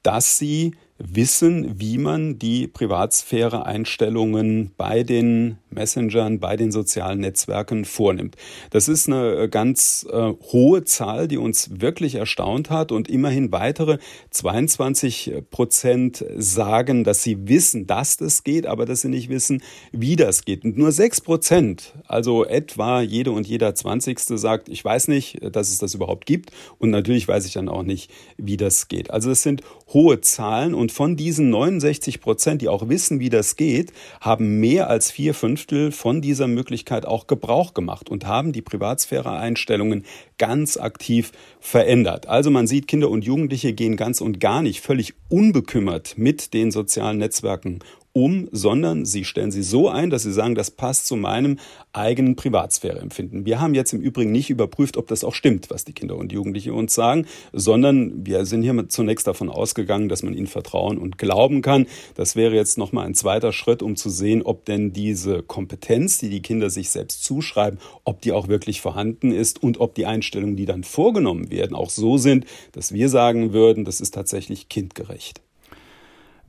dass 0.03 0.39
sie 0.39 0.75
wissen, 0.99 1.79
wie 1.79 1.97
man 1.97 2.39
die 2.39 2.67
Privatsphäre-Einstellungen 2.67 4.73
bei 4.77 5.05
den 5.05 5.59
Messengern, 5.71 6.41
bei 6.41 6.57
den 6.57 6.73
sozialen 6.73 7.21
Netzwerken 7.21 7.85
vornimmt. 7.85 8.37
Das 8.71 8.89
ist 8.89 9.07
eine 9.07 9.35
äh, 9.35 9.49
ganz 9.49 10.07
äh, 10.11 10.33
hohe 10.53 10.85
Zahl, 10.85 11.29
die 11.29 11.37
uns 11.37 11.81
wirklich 11.81 12.17
erstaunt 12.17 12.71
hat 12.71 12.91
und 12.91 13.09
immerhin 13.09 13.53
weitere 13.53 13.99
22 14.31 15.45
Prozent 15.51 16.25
sagen, 16.37 17.05
dass 17.05 17.23
sie 17.23 17.49
wissen, 17.49 17.87
dass 17.87 18.17
das 18.17 18.45
geht, 18.45 18.67
aber 18.67 18.87
dass 18.87 19.03
sie 19.03 19.09
nicht 19.09 19.29
wissen, 19.29 19.63
wie 19.93 20.17
das 20.17 20.45
geht. 20.45 20.65
Und 20.65 20.77
nur 20.77 20.91
6 20.91 21.21
Prozent, 21.21 21.95
also 22.07 22.45
etwa 22.45 23.03
jede 23.03 23.31
und 23.31 23.47
jeder 23.47 23.75
Zwanzigste 23.75 24.39
sagt, 24.39 24.69
ich 24.69 24.85
weiß 24.85 25.09
nicht, 25.09 25.39
dass 25.55 25.71
es 25.71 25.79
das 25.79 25.95
überhaupt 25.95 26.27
gibt 26.27 26.51
und 26.79 26.91
natürlich 26.91 27.29
weiß 27.29 27.47
ich 27.47 27.53
dann 27.53 27.69
auch 27.69 27.83
nicht, 27.83 28.11
wie 28.37 28.57
das 28.57 28.89
geht. 28.89 29.11
Also 29.11 29.31
es 29.31 29.43
sind 29.43 29.63
hohe 29.93 30.21
Zahlen 30.21 30.75
und 30.75 30.88
Und 30.89 30.93
von 30.93 31.17
diesen 31.17 31.51
69 31.51 32.23
Prozent, 32.23 32.63
die 32.63 32.69
auch 32.71 32.89
wissen, 32.89 33.21
wie 33.21 33.29
das 33.29 33.57
geht, 33.57 33.93
haben 34.23 34.59
mehr 34.59 34.89
als 34.89 35.11
vier 35.11 35.35
Fünftel 35.35 35.93
von 35.93 36.23
dieser 36.23 36.49
Möglichkeit 36.49 37.05
auch 37.05 37.27
Gebrauch 37.27 37.75
gemacht 37.75 38.09
und 38.09 38.27
haben 38.27 38.53
die 38.53 38.63
Privatsphäre-Einstellungen 38.63 40.07
ganz 40.39 40.79
aktiv 40.79 41.33
verändert. 41.61 42.27
Also 42.27 42.51
man 42.51 42.67
sieht, 42.67 42.89
Kinder 42.89 43.11
und 43.11 43.27
Jugendliche 43.27 43.75
gehen 43.75 43.99
ganz 43.99 44.23
und 44.23 44.41
gar 44.41 44.63
nicht 44.63 44.81
völlig 44.81 45.13
unbekümmert 45.29 46.17
mit 46.17 46.55
den 46.55 46.71
sozialen 46.71 47.19
Netzwerken 47.19 47.81
um, 48.13 48.49
sondern 48.53 49.05
sie 49.05 49.25
stellen 49.25 49.51
sie 49.51 49.63
so 49.63 49.89
ein, 49.89 50.11
dass 50.11 50.23
sie 50.23 50.33
sagen, 50.33 50.55
das 50.55 50.71
passt 50.71 51.07
zu 51.07 51.17
meinem 51.17 51.59
eigenen 51.93 52.37
Privatsphäreempfinden. 52.37 53.47
Wir 53.47 53.61
haben 53.61 53.75
jetzt 53.75 53.93
im 53.93 54.01
Übrigen 54.01 54.33
nicht 54.33 54.51
überprüft, 54.51 54.97
ob 54.97 55.07
das 55.09 55.25
auch 55.25 55.35
stimmt, 55.35 55.71
was 55.71 55.85
die 55.85 55.93
Kinder 55.93 56.17
und 56.17 56.33
Jugendliche 56.33 56.73
uns 56.73 56.95
sagen, 56.95 57.27
sondern 57.53 58.27
wir 58.27 58.45
sind 58.45 58.63
hier 58.63 58.89
zunächst 58.89 59.27
davon 59.27 59.49
ausgegangen, 59.49 60.09
dass 60.09 60.23
man 60.23 60.35
ihnen 60.35 60.47
vertrauen 60.47 60.99
und 60.99 61.19
glauben 61.19 61.63
kann. 61.63 61.87
Das 62.15 62.37
wäre 62.37 62.55
jetzt 62.55 62.79
nochmal 62.79 63.07
ein 63.07 63.15
zweiter 63.15 63.53
Schritt, 63.53 63.83
um 63.83 63.97
zu 63.97 64.11
sehen, 64.11 64.43
ob 64.43 64.65
denn 64.65 64.93
diese 64.93 65.43
Kompetenz, 65.43 66.19
die 66.19 66.31
die 66.31 66.43
Kinder 66.43 66.71
sich 66.71 66.91
selbst 66.91 67.25
zuschreiben, 67.25 67.79
ob 68.05 68.21
die 68.21 68.33
auch 68.33 68.49
wirklich 68.49 68.81
vorhanden 68.81 69.33
ist 69.33 69.63
und 69.63 69.81
ob 69.81 69.95
die 69.95 70.07
Einstellungen, 70.07 70.57
die 70.57 70.67
dann 70.67 70.85
vorgenommen 70.85 71.51
werden, 71.51 71.77
auch 71.77 71.91
so 71.91 72.19
sind, 72.19 72.47
dass 72.73 72.93
wir 72.93 73.09
sagen 73.09 73.53
würden, 73.53 73.85
das 73.85 74.01
ist 74.01 74.15
tatsächlich 74.15 74.69
kindgerecht. 74.69 75.41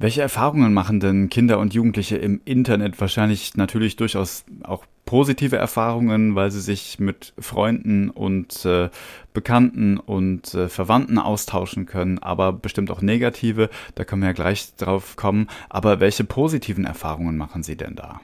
Welche 0.01 0.21
Erfahrungen 0.21 0.73
machen 0.73 1.01
denn 1.01 1.27
Kinder 1.27 1.59
und 1.59 1.73
Jugendliche 1.73 2.15
im 2.15 2.39
Internet? 2.45 3.01
Wahrscheinlich 3.01 3.57
natürlich 3.57 3.97
durchaus 3.97 4.45
auch 4.63 4.85
positive 5.03 5.57
Erfahrungen, 5.57 6.35
weil 6.35 6.51
sie 6.51 6.61
sich 6.61 6.99
mit 6.99 7.33
Freunden 7.37 8.09
und 8.09 8.63
äh, 8.63 8.89
Bekannten 9.33 9.97
und 9.97 10.53
äh, 10.53 10.69
Verwandten 10.69 11.17
austauschen 11.17 11.85
können, 11.85 12.17
aber 12.19 12.53
bestimmt 12.53 12.91
auch 12.91 13.01
negative, 13.01 13.69
da 13.95 14.05
können 14.05 14.21
wir 14.21 14.29
ja 14.29 14.33
gleich 14.33 14.73
drauf 14.77 15.17
kommen. 15.17 15.49
Aber 15.67 15.99
welche 15.99 16.23
positiven 16.23 16.85
Erfahrungen 16.85 17.35
machen 17.35 17.61
Sie 17.61 17.75
denn 17.75 17.95
da? 17.95 18.21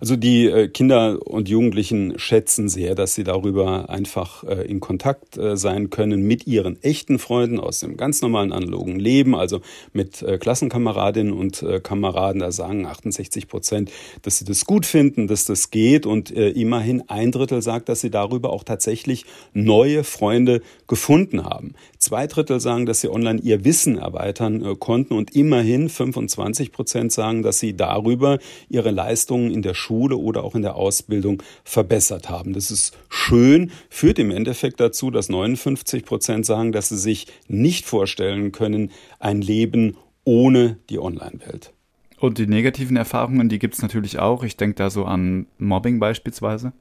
Also 0.00 0.16
die 0.16 0.46
äh, 0.46 0.68
Kinder 0.68 1.18
und 1.26 1.50
Jugendlichen 1.50 2.18
schätzen 2.18 2.70
sehr, 2.70 2.94
dass 2.94 3.14
sie 3.14 3.22
darüber 3.22 3.90
einfach 3.90 4.44
äh, 4.44 4.66
in 4.66 4.80
Kontakt 4.80 5.36
äh, 5.36 5.58
sein 5.58 5.90
können 5.90 6.22
mit 6.22 6.46
ihren 6.46 6.82
echten 6.82 7.18
Freunden 7.18 7.60
aus 7.60 7.80
dem 7.80 7.98
ganz 7.98 8.22
normalen 8.22 8.50
analogen 8.50 8.98
Leben, 8.98 9.34
also 9.36 9.60
mit 9.92 10.24
Klassenkameradinnen 10.40 11.32
und 11.32 11.64
Kameraden. 11.82 12.40
Da 12.40 12.52
sagen 12.52 12.86
68 12.86 13.48
Prozent, 13.48 13.90
dass 14.22 14.38
sie 14.38 14.44
das 14.44 14.64
gut 14.64 14.86
finden, 14.86 15.26
dass 15.26 15.44
das 15.44 15.70
geht 15.70 16.06
und 16.06 16.30
immerhin 16.30 17.08
ein 17.08 17.32
Drittel 17.32 17.60
sagt, 17.60 17.88
dass 17.88 18.00
sie 18.00 18.10
darüber 18.10 18.50
auch 18.50 18.64
tatsächlich 18.64 19.26
neue 19.52 20.04
Freunde 20.04 20.62
gefunden 20.86 21.44
haben. 21.44 21.74
Zwei 21.98 22.26
Drittel 22.26 22.60
sagen, 22.60 22.86
dass 22.86 23.00
sie 23.00 23.10
online 23.10 23.40
ihr 23.40 23.64
Wissen 23.64 23.98
erweitern 23.98 24.78
konnten 24.78 25.14
und 25.14 25.34
immerhin 25.34 25.88
25 25.88 26.72
Prozent 26.72 27.12
sagen, 27.12 27.42
dass 27.42 27.58
sie 27.58 27.76
darüber 27.76 28.38
ihre 28.68 28.90
Leistungen 28.90 29.50
in 29.50 29.62
der 29.62 29.74
Schule 29.90 30.16
oder 30.16 30.44
auch 30.44 30.54
in 30.54 30.62
der 30.62 30.76
Ausbildung 30.76 31.42
verbessert 31.64 32.30
haben. 32.30 32.52
Das 32.52 32.70
ist 32.70 32.96
schön, 33.08 33.72
führt 33.88 34.20
im 34.20 34.30
Endeffekt 34.30 34.78
dazu, 34.78 35.10
dass 35.10 35.28
59 35.28 36.04
Prozent 36.04 36.46
sagen, 36.46 36.70
dass 36.70 36.90
sie 36.90 36.96
sich 36.96 37.26
nicht 37.48 37.86
vorstellen 37.86 38.52
können, 38.52 38.92
ein 39.18 39.42
Leben 39.42 39.96
ohne 40.22 40.78
die 40.90 41.00
Online-Welt. 41.00 41.72
Und 42.20 42.36
die 42.36 42.46
negativen 42.46 42.96
Erfahrungen, 42.96 43.48
die 43.48 43.58
gibt 43.58 43.74
es 43.74 43.82
natürlich 43.82 44.18
auch. 44.18 44.44
Ich 44.44 44.58
denke 44.58 44.76
da 44.76 44.90
so 44.90 45.06
an 45.06 45.46
Mobbing 45.58 45.98
beispielsweise. 45.98 46.72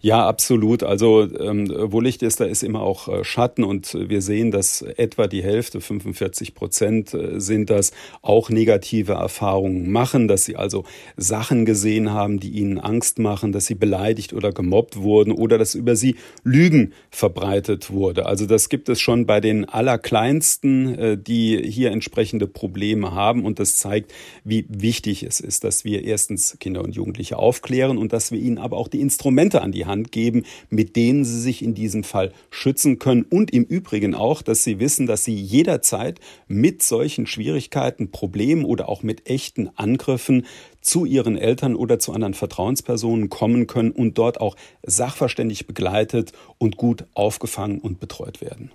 Ja, 0.00 0.26
absolut. 0.26 0.82
Also 0.82 1.22
ähm, 1.38 1.72
wo 1.76 2.00
Licht 2.00 2.22
ist, 2.22 2.40
da 2.40 2.44
ist 2.44 2.62
immer 2.62 2.80
auch 2.80 3.08
äh, 3.08 3.24
Schatten 3.24 3.64
und 3.64 3.94
wir 3.94 4.22
sehen, 4.22 4.50
dass 4.50 4.82
etwa 4.82 5.26
die 5.26 5.42
Hälfte, 5.42 5.80
45 5.80 6.54
Prozent 6.54 7.14
äh, 7.14 7.40
sind 7.40 7.70
das, 7.70 7.92
auch 8.22 8.50
negative 8.50 9.12
Erfahrungen 9.12 9.90
machen, 9.90 10.28
dass 10.28 10.44
sie 10.44 10.56
also 10.56 10.84
Sachen 11.16 11.64
gesehen 11.64 12.12
haben, 12.12 12.40
die 12.40 12.50
ihnen 12.50 12.78
Angst 12.78 13.18
machen, 13.18 13.52
dass 13.52 13.66
sie 13.66 13.74
beleidigt 13.74 14.32
oder 14.32 14.52
gemobbt 14.52 14.96
wurden 14.96 15.32
oder 15.32 15.58
dass 15.58 15.74
über 15.74 15.96
sie 15.96 16.16
Lügen 16.44 16.92
verbreitet 17.10 17.90
wurde. 17.90 18.26
Also 18.26 18.46
das 18.46 18.68
gibt 18.68 18.88
es 18.88 19.00
schon 19.00 19.26
bei 19.26 19.40
den 19.40 19.64
Allerkleinsten, 19.64 20.98
äh, 20.98 21.18
die 21.18 21.62
hier 21.70 21.90
entsprechende 21.90 22.46
Probleme 22.46 23.12
haben 23.12 23.44
und 23.44 23.58
das 23.58 23.76
zeigt, 23.76 24.12
wie 24.44 24.66
wichtig 24.86 25.24
es 25.24 25.40
ist, 25.40 25.64
dass 25.64 25.84
wir 25.84 26.04
erstens 26.04 26.58
Kinder 26.60 26.84
und 26.84 26.94
Jugendliche 26.94 27.40
aufklären 27.40 27.98
und 27.98 28.12
dass 28.12 28.30
wir 28.30 28.38
ihnen 28.38 28.58
aber 28.58 28.76
auch 28.76 28.86
die 28.86 29.00
Instrumente 29.00 29.60
an 29.60 29.72
die 29.72 29.84
Hand 29.84 30.12
geben, 30.12 30.44
mit 30.70 30.94
denen 30.94 31.24
sie 31.24 31.40
sich 31.40 31.60
in 31.60 31.74
diesem 31.74 32.04
Fall 32.04 32.32
schützen 32.50 33.00
können 33.00 33.24
und 33.24 33.52
im 33.52 33.64
Übrigen 33.64 34.14
auch, 34.14 34.42
dass 34.42 34.62
sie 34.62 34.78
wissen, 34.78 35.08
dass 35.08 35.24
sie 35.24 35.34
jederzeit 35.34 36.20
mit 36.46 36.84
solchen 36.84 37.26
Schwierigkeiten, 37.26 38.12
Problemen 38.12 38.64
oder 38.64 38.88
auch 38.88 39.02
mit 39.02 39.28
echten 39.28 39.70
Angriffen 39.74 40.46
zu 40.80 41.04
ihren 41.04 41.36
Eltern 41.36 41.74
oder 41.74 41.98
zu 41.98 42.12
anderen 42.12 42.34
Vertrauenspersonen 42.34 43.28
kommen 43.28 43.66
können 43.66 43.90
und 43.90 44.16
dort 44.18 44.40
auch 44.40 44.54
sachverständig 44.84 45.66
begleitet 45.66 46.30
und 46.58 46.76
gut 46.76 47.06
aufgefangen 47.12 47.80
und 47.80 47.98
betreut 47.98 48.40
werden. 48.40 48.70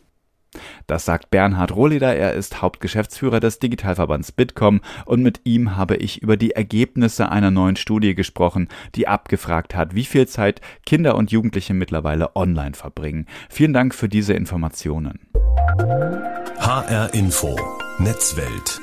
Das 0.88 1.06
sagt 1.06 1.30
Bernhard 1.30 1.76
Rohleder, 1.76 2.16
er 2.16 2.34
ist 2.34 2.62
Hauptgeschäftsführer 2.62 3.40
des 3.40 3.60
Digitalverbands 3.60 4.32
Bitkom 4.32 4.82
und 5.06 5.24
mit 5.24 5.42
ihm 5.44 5.78
habe 5.78 5.96
ich 5.96 6.22
über 6.22 6.38
die 6.38 6.52
Ergebnisse 6.52 7.30
einer 7.30 7.52
neuen 7.52 7.76
Studie 7.76 8.16
gesprochen, 8.16 8.68
die 8.96 9.08
abgefragt 9.08 9.76
hat, 9.76 9.96
wie 9.96 10.06
viel 10.06 10.28
Zeit 10.28 10.62
Kinder 10.86 11.16
und 11.16 11.32
Jugendliche 11.32 11.74
mittlerweile 11.74 12.36
online 12.36 12.74
verbringen. 12.74 13.28
Vielen 13.50 13.74
Dank 13.74 13.96
für 13.96 14.10
diese 14.10 14.34
Informationen. 14.34 15.20
HR 16.60 17.14
Info 17.14 17.56
Netzwelt 18.00 18.82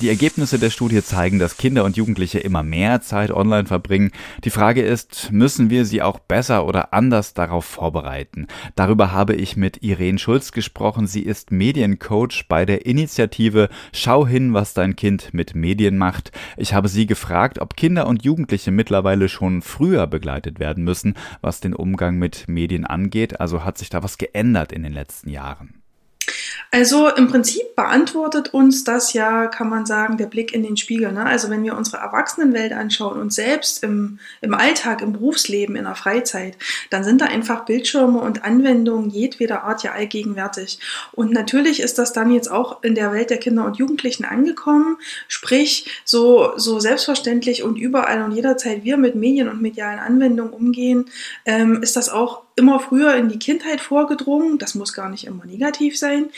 die 0.00 0.08
Ergebnisse 0.10 0.58
der 0.58 0.70
Studie 0.70 1.02
zeigen, 1.02 1.38
dass 1.38 1.56
Kinder 1.56 1.84
und 1.84 1.96
Jugendliche 1.96 2.38
immer 2.38 2.62
mehr 2.62 3.00
Zeit 3.00 3.30
online 3.30 3.66
verbringen. 3.66 4.10
Die 4.44 4.50
Frage 4.50 4.82
ist, 4.82 5.32
müssen 5.32 5.70
wir 5.70 5.86
sie 5.86 6.02
auch 6.02 6.18
besser 6.18 6.66
oder 6.66 6.92
anders 6.92 7.32
darauf 7.32 7.64
vorbereiten? 7.64 8.46
Darüber 8.74 9.12
habe 9.12 9.34
ich 9.34 9.56
mit 9.56 9.82
Irene 9.82 10.18
Schulz 10.18 10.52
gesprochen. 10.52 11.06
Sie 11.06 11.22
ist 11.22 11.50
Mediencoach 11.50 12.44
bei 12.48 12.66
der 12.66 12.84
Initiative 12.84 13.70
Schau 13.92 14.26
hin, 14.26 14.52
was 14.52 14.74
dein 14.74 14.96
Kind 14.96 15.32
mit 15.32 15.54
Medien 15.54 15.96
macht. 15.96 16.30
Ich 16.58 16.74
habe 16.74 16.88
sie 16.88 17.06
gefragt, 17.06 17.58
ob 17.58 17.76
Kinder 17.76 18.06
und 18.06 18.24
Jugendliche 18.24 18.70
mittlerweile 18.70 19.30
schon 19.30 19.62
früher 19.62 20.06
begleitet 20.06 20.58
werden 20.58 20.84
müssen, 20.84 21.14
was 21.40 21.60
den 21.60 21.74
Umgang 21.74 22.16
mit 22.16 22.48
Medien 22.48 22.84
angeht. 22.84 23.40
Also 23.40 23.64
hat 23.64 23.78
sich 23.78 23.88
da 23.88 24.02
was 24.02 24.18
geändert 24.18 24.72
in 24.72 24.82
den 24.82 24.92
letzten 24.92 25.30
Jahren? 25.30 25.85
Also 26.70 27.08
im 27.08 27.28
Prinzip 27.28 27.74
beantwortet 27.76 28.52
uns 28.52 28.84
das 28.84 29.12
ja, 29.12 29.46
kann 29.46 29.68
man 29.68 29.86
sagen, 29.86 30.18
der 30.18 30.26
Blick 30.26 30.52
in 30.52 30.62
den 30.62 30.76
Spiegel. 30.76 31.12
Ne? 31.12 31.24
Also 31.24 31.48
wenn 31.48 31.62
wir 31.62 31.76
unsere 31.76 31.98
Erwachsenenwelt 31.98 32.72
anschauen 32.72 33.20
und 33.20 33.32
selbst 33.32 33.82
im, 33.82 34.18
im 34.40 34.52
Alltag, 34.52 35.00
im 35.00 35.12
Berufsleben, 35.12 35.76
in 35.76 35.84
der 35.84 35.94
Freizeit, 35.94 36.56
dann 36.90 37.04
sind 37.04 37.20
da 37.20 37.26
einfach 37.26 37.64
Bildschirme 37.64 38.18
und 38.18 38.44
Anwendungen 38.44 39.10
jedweder 39.10 39.62
Art 39.62 39.84
ja 39.84 39.92
allgegenwärtig. 39.92 40.78
Und 41.12 41.32
natürlich 41.32 41.80
ist 41.80 41.98
das 41.98 42.12
dann 42.12 42.30
jetzt 42.30 42.50
auch 42.50 42.82
in 42.82 42.94
der 42.94 43.12
Welt 43.12 43.30
der 43.30 43.38
Kinder 43.38 43.64
und 43.64 43.76
Jugendlichen 43.76 44.24
angekommen. 44.24 44.98
Sprich, 45.28 46.02
so, 46.04 46.52
so 46.56 46.80
selbstverständlich 46.80 47.62
und 47.62 47.76
überall 47.76 48.22
und 48.22 48.32
jederzeit 48.32 48.84
wir 48.84 48.96
mit 48.96 49.14
Medien 49.14 49.48
und 49.48 49.62
medialen 49.62 49.98
Anwendungen 49.98 50.52
umgehen, 50.52 51.06
ähm, 51.44 51.82
ist 51.82 51.96
das 51.96 52.08
auch 52.08 52.45
immer 52.56 52.80
früher 52.80 53.14
in 53.14 53.28
die 53.28 53.38
Kindheit 53.38 53.82
vorgedrungen. 53.82 54.56
Das 54.56 54.74
muss 54.74 54.94
gar 54.94 55.10
nicht 55.10 55.26
immer 55.26 55.44
negativ 55.44 55.98
sein. 55.98 56.30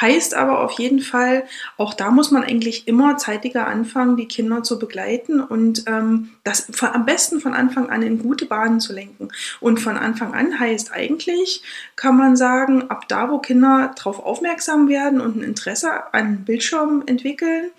Heißt 0.00 0.34
aber 0.34 0.60
auf 0.60 0.72
jeden 0.72 1.00
Fall, 1.00 1.44
auch 1.76 1.92
da 1.92 2.10
muss 2.10 2.30
man 2.30 2.44
eigentlich 2.44 2.88
immer 2.88 3.18
zeitiger 3.18 3.66
anfangen, 3.66 4.16
die 4.16 4.26
Kinder 4.26 4.62
zu 4.62 4.78
begleiten 4.78 5.40
und 5.40 5.84
ähm, 5.86 6.30
das 6.44 6.66
von, 6.70 6.88
am 6.90 7.06
besten 7.06 7.40
von 7.40 7.54
Anfang 7.54 7.90
an 7.90 8.02
in 8.02 8.18
gute 8.18 8.46
Bahnen 8.46 8.80
zu 8.80 8.94
lenken. 8.94 9.28
Und 9.60 9.78
von 9.78 9.96
Anfang 9.96 10.34
an 10.34 10.58
heißt 10.58 10.92
eigentlich, 10.92 11.62
kann 11.94 12.16
man 12.16 12.36
sagen, 12.36 12.90
ab 12.90 13.06
da, 13.08 13.30
wo 13.30 13.38
Kinder 13.38 13.92
darauf 13.96 14.18
aufmerksam 14.18 14.88
werden 14.88 15.20
und 15.20 15.36
ein 15.36 15.42
Interesse 15.42 16.12
an 16.12 16.44
Bildschirmen 16.44 17.06
entwickeln. 17.06 17.70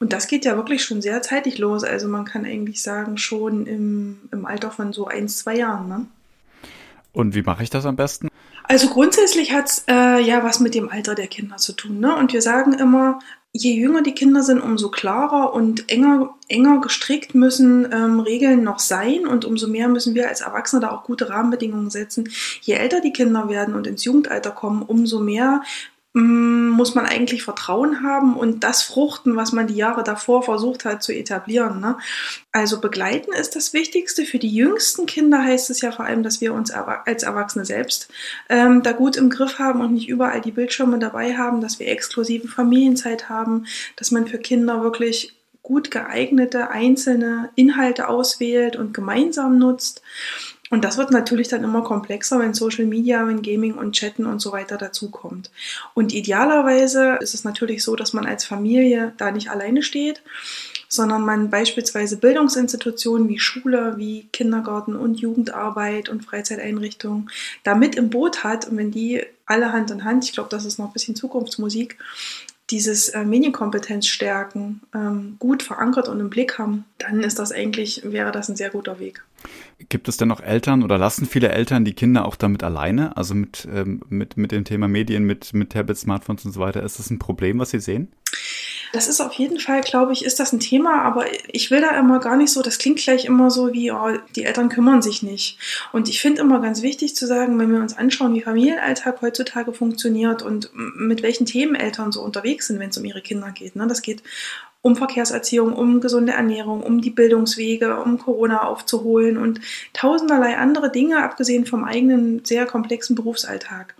Und 0.00 0.12
das 0.12 0.26
geht 0.26 0.44
ja 0.44 0.56
wirklich 0.56 0.84
schon 0.84 1.02
sehr 1.02 1.22
zeitig 1.22 1.58
los. 1.58 1.84
Also 1.84 2.08
man 2.08 2.24
kann 2.24 2.44
eigentlich 2.44 2.82
sagen, 2.82 3.16
schon 3.16 3.66
im, 3.66 4.20
im 4.32 4.44
Alter 4.44 4.70
von 4.72 4.92
so 4.92 5.06
ein, 5.06 5.28
zwei 5.28 5.56
Jahren. 5.56 5.88
Ne? 5.88 6.06
Und 7.14 7.34
wie 7.34 7.42
mache 7.42 7.62
ich 7.62 7.70
das 7.70 7.86
am 7.86 7.96
besten? 7.96 8.28
Also 8.64 8.88
grundsätzlich 8.88 9.52
hat 9.52 9.66
es 9.66 9.84
äh, 9.88 10.20
ja 10.20 10.42
was 10.42 10.60
mit 10.60 10.74
dem 10.74 10.90
Alter 10.90 11.14
der 11.14 11.28
Kinder 11.28 11.56
zu 11.56 11.72
tun. 11.72 12.00
Ne? 12.00 12.14
Und 12.14 12.32
wir 12.32 12.42
sagen 12.42 12.72
immer, 12.74 13.20
je 13.52 13.72
jünger 13.72 14.02
die 14.02 14.14
Kinder 14.14 14.42
sind, 14.42 14.60
umso 14.60 14.90
klarer 14.90 15.54
und 15.54 15.88
enger, 15.88 16.34
enger 16.48 16.80
gestrickt 16.80 17.36
müssen 17.36 17.90
ähm, 17.92 18.18
Regeln 18.18 18.64
noch 18.64 18.80
sein 18.80 19.26
und 19.28 19.44
umso 19.44 19.68
mehr 19.68 19.86
müssen 19.88 20.16
wir 20.16 20.28
als 20.28 20.40
Erwachsene 20.40 20.80
da 20.80 20.90
auch 20.90 21.04
gute 21.04 21.30
Rahmenbedingungen 21.30 21.88
setzen. 21.88 22.28
Je 22.62 22.74
älter 22.74 23.00
die 23.00 23.12
Kinder 23.12 23.48
werden 23.48 23.76
und 23.76 23.86
ins 23.86 24.04
Jugendalter 24.04 24.50
kommen, 24.50 24.82
umso 24.82 25.20
mehr 25.20 25.62
muss 26.16 26.94
man 26.94 27.06
eigentlich 27.06 27.42
Vertrauen 27.42 28.04
haben 28.04 28.36
und 28.36 28.62
das 28.62 28.82
fruchten, 28.84 29.34
was 29.34 29.50
man 29.50 29.66
die 29.66 29.74
Jahre 29.74 30.04
davor 30.04 30.44
versucht 30.44 30.84
hat 30.84 31.02
zu 31.02 31.12
etablieren. 31.12 31.80
Ne? 31.80 31.98
Also 32.52 32.80
begleiten 32.80 33.32
ist 33.32 33.56
das 33.56 33.72
Wichtigste. 33.72 34.24
Für 34.24 34.38
die 34.38 34.54
jüngsten 34.54 35.06
Kinder 35.06 35.42
heißt 35.42 35.70
es 35.70 35.80
ja 35.80 35.90
vor 35.90 36.04
allem, 36.04 36.22
dass 36.22 36.40
wir 36.40 36.54
uns 36.54 36.70
als 36.70 37.24
Erwachsene 37.24 37.64
selbst 37.64 38.08
ähm, 38.48 38.84
da 38.84 38.92
gut 38.92 39.16
im 39.16 39.28
Griff 39.28 39.58
haben 39.58 39.80
und 39.80 39.92
nicht 39.92 40.08
überall 40.08 40.40
die 40.40 40.52
Bildschirme 40.52 41.00
dabei 41.00 41.36
haben, 41.36 41.60
dass 41.60 41.80
wir 41.80 41.88
exklusive 41.88 42.46
Familienzeit 42.46 43.28
haben, 43.28 43.66
dass 43.96 44.12
man 44.12 44.28
für 44.28 44.38
Kinder 44.38 44.84
wirklich 44.84 45.34
gut 45.64 45.90
geeignete 45.90 46.70
einzelne 46.70 47.50
Inhalte 47.56 48.08
auswählt 48.08 48.76
und 48.76 48.94
gemeinsam 48.94 49.58
nutzt. 49.58 50.00
Und 50.70 50.82
das 50.82 50.96
wird 50.96 51.10
natürlich 51.10 51.48
dann 51.48 51.62
immer 51.62 51.82
komplexer, 51.82 52.38
wenn 52.38 52.54
Social 52.54 52.86
Media, 52.86 53.26
wenn 53.26 53.42
Gaming 53.42 53.74
und 53.74 53.92
Chatten 53.92 54.24
und 54.24 54.40
so 54.40 54.50
weiter 54.52 54.78
dazukommt. 54.78 55.50
Und 55.92 56.14
idealerweise 56.14 57.18
ist 57.20 57.34
es 57.34 57.44
natürlich 57.44 57.84
so, 57.84 57.96
dass 57.96 58.12
man 58.12 58.26
als 58.26 58.44
Familie 58.44 59.12
da 59.18 59.30
nicht 59.30 59.50
alleine 59.50 59.82
steht, 59.82 60.22
sondern 60.88 61.22
man 61.22 61.50
beispielsweise 61.50 62.16
Bildungsinstitutionen 62.16 63.28
wie 63.28 63.38
Schule, 63.38 63.94
wie 63.98 64.26
Kindergarten 64.32 64.96
und 64.96 65.20
Jugendarbeit 65.20 66.08
und 66.08 66.24
Freizeiteinrichtungen 66.24 67.30
da 67.62 67.74
mit 67.74 67.94
im 67.96 68.08
Boot 68.10 68.42
hat. 68.42 68.66
Und 68.66 68.78
wenn 68.78 68.90
die 68.90 69.22
alle 69.46 69.72
Hand 69.72 69.90
in 69.90 70.04
Hand, 70.04 70.24
ich 70.24 70.32
glaube, 70.32 70.48
das 70.48 70.64
ist 70.64 70.78
noch 70.78 70.86
ein 70.86 70.92
bisschen 70.92 71.14
Zukunftsmusik, 71.14 71.98
dieses 72.70 73.10
äh, 73.10 73.24
Medienkompetenz 73.24 74.06
stärken, 74.06 74.80
ähm, 74.94 75.36
gut 75.38 75.62
verankert 75.62 76.08
und 76.08 76.20
im 76.20 76.30
Blick 76.30 76.58
haben, 76.58 76.84
dann 76.98 77.20
ist 77.20 77.38
das 77.38 77.52
eigentlich, 77.52 78.02
wäre 78.04 78.32
das 78.32 78.48
ein 78.48 78.56
sehr 78.56 78.70
guter 78.70 78.98
Weg. 78.98 79.22
Gibt 79.90 80.08
es 80.08 80.16
denn 80.16 80.28
noch 80.28 80.40
Eltern 80.40 80.82
oder 80.82 80.96
lassen 80.96 81.26
viele 81.26 81.50
Eltern 81.50 81.84
die 81.84 81.92
Kinder 81.92 82.24
auch 82.24 82.36
damit 82.36 82.62
alleine? 82.62 83.16
Also 83.16 83.34
mit, 83.34 83.68
ähm, 83.70 84.02
mit, 84.08 84.38
mit 84.38 84.52
dem 84.52 84.64
Thema 84.64 84.88
Medien, 84.88 85.24
mit, 85.24 85.52
mit 85.52 85.70
Tablets, 85.70 86.02
Smartphones 86.02 86.46
und 86.46 86.52
so 86.52 86.60
weiter. 86.60 86.82
Ist 86.82 86.98
das 86.98 87.10
ein 87.10 87.18
Problem, 87.18 87.58
was 87.58 87.70
Sie 87.70 87.80
sehen? 87.80 88.12
Das 88.94 89.08
ist 89.08 89.20
auf 89.20 89.32
jeden 89.32 89.58
Fall, 89.58 89.80
glaube 89.80 90.12
ich, 90.12 90.24
ist 90.24 90.38
das 90.38 90.52
ein 90.52 90.60
Thema, 90.60 91.02
aber 91.02 91.24
ich 91.48 91.72
will 91.72 91.80
da 91.80 91.98
immer 91.98 92.20
gar 92.20 92.36
nicht 92.36 92.52
so, 92.52 92.62
das 92.62 92.78
klingt 92.78 93.00
gleich 93.00 93.24
immer 93.24 93.50
so 93.50 93.72
wie, 93.72 93.90
oh, 93.90 94.16
die 94.36 94.44
Eltern 94.44 94.68
kümmern 94.68 95.02
sich 95.02 95.20
nicht. 95.24 95.58
Und 95.90 96.08
ich 96.08 96.20
finde 96.20 96.40
immer 96.40 96.60
ganz 96.60 96.80
wichtig 96.80 97.16
zu 97.16 97.26
sagen, 97.26 97.58
wenn 97.58 97.72
wir 97.72 97.80
uns 97.80 97.96
anschauen, 97.96 98.34
wie 98.34 98.40
Familienalltag 98.40 99.20
heutzutage 99.20 99.72
funktioniert 99.72 100.42
und 100.42 100.70
mit 100.74 101.24
welchen 101.24 101.44
Themen 101.44 101.74
Eltern 101.74 102.12
so 102.12 102.22
unterwegs 102.22 102.68
sind, 102.68 102.78
wenn 102.78 102.90
es 102.90 102.96
um 102.96 103.04
ihre 103.04 103.20
Kinder 103.20 103.50
geht. 103.50 103.74
Ne? 103.74 103.88
Das 103.88 104.00
geht 104.00 104.22
um 104.84 104.96
Verkehrserziehung, 104.96 105.72
um 105.72 106.02
gesunde 106.02 106.32
Ernährung, 106.32 106.82
um 106.82 107.00
die 107.00 107.08
Bildungswege, 107.08 108.02
um 108.02 108.18
Corona 108.18 108.64
aufzuholen 108.64 109.38
und 109.38 109.62
tausenderlei 109.94 110.58
andere 110.58 110.92
Dinge, 110.92 111.22
abgesehen 111.22 111.64
vom 111.64 111.84
eigenen 111.84 112.44
sehr 112.44 112.66
komplexen 112.66 113.16
Berufsalltag. 113.16 113.94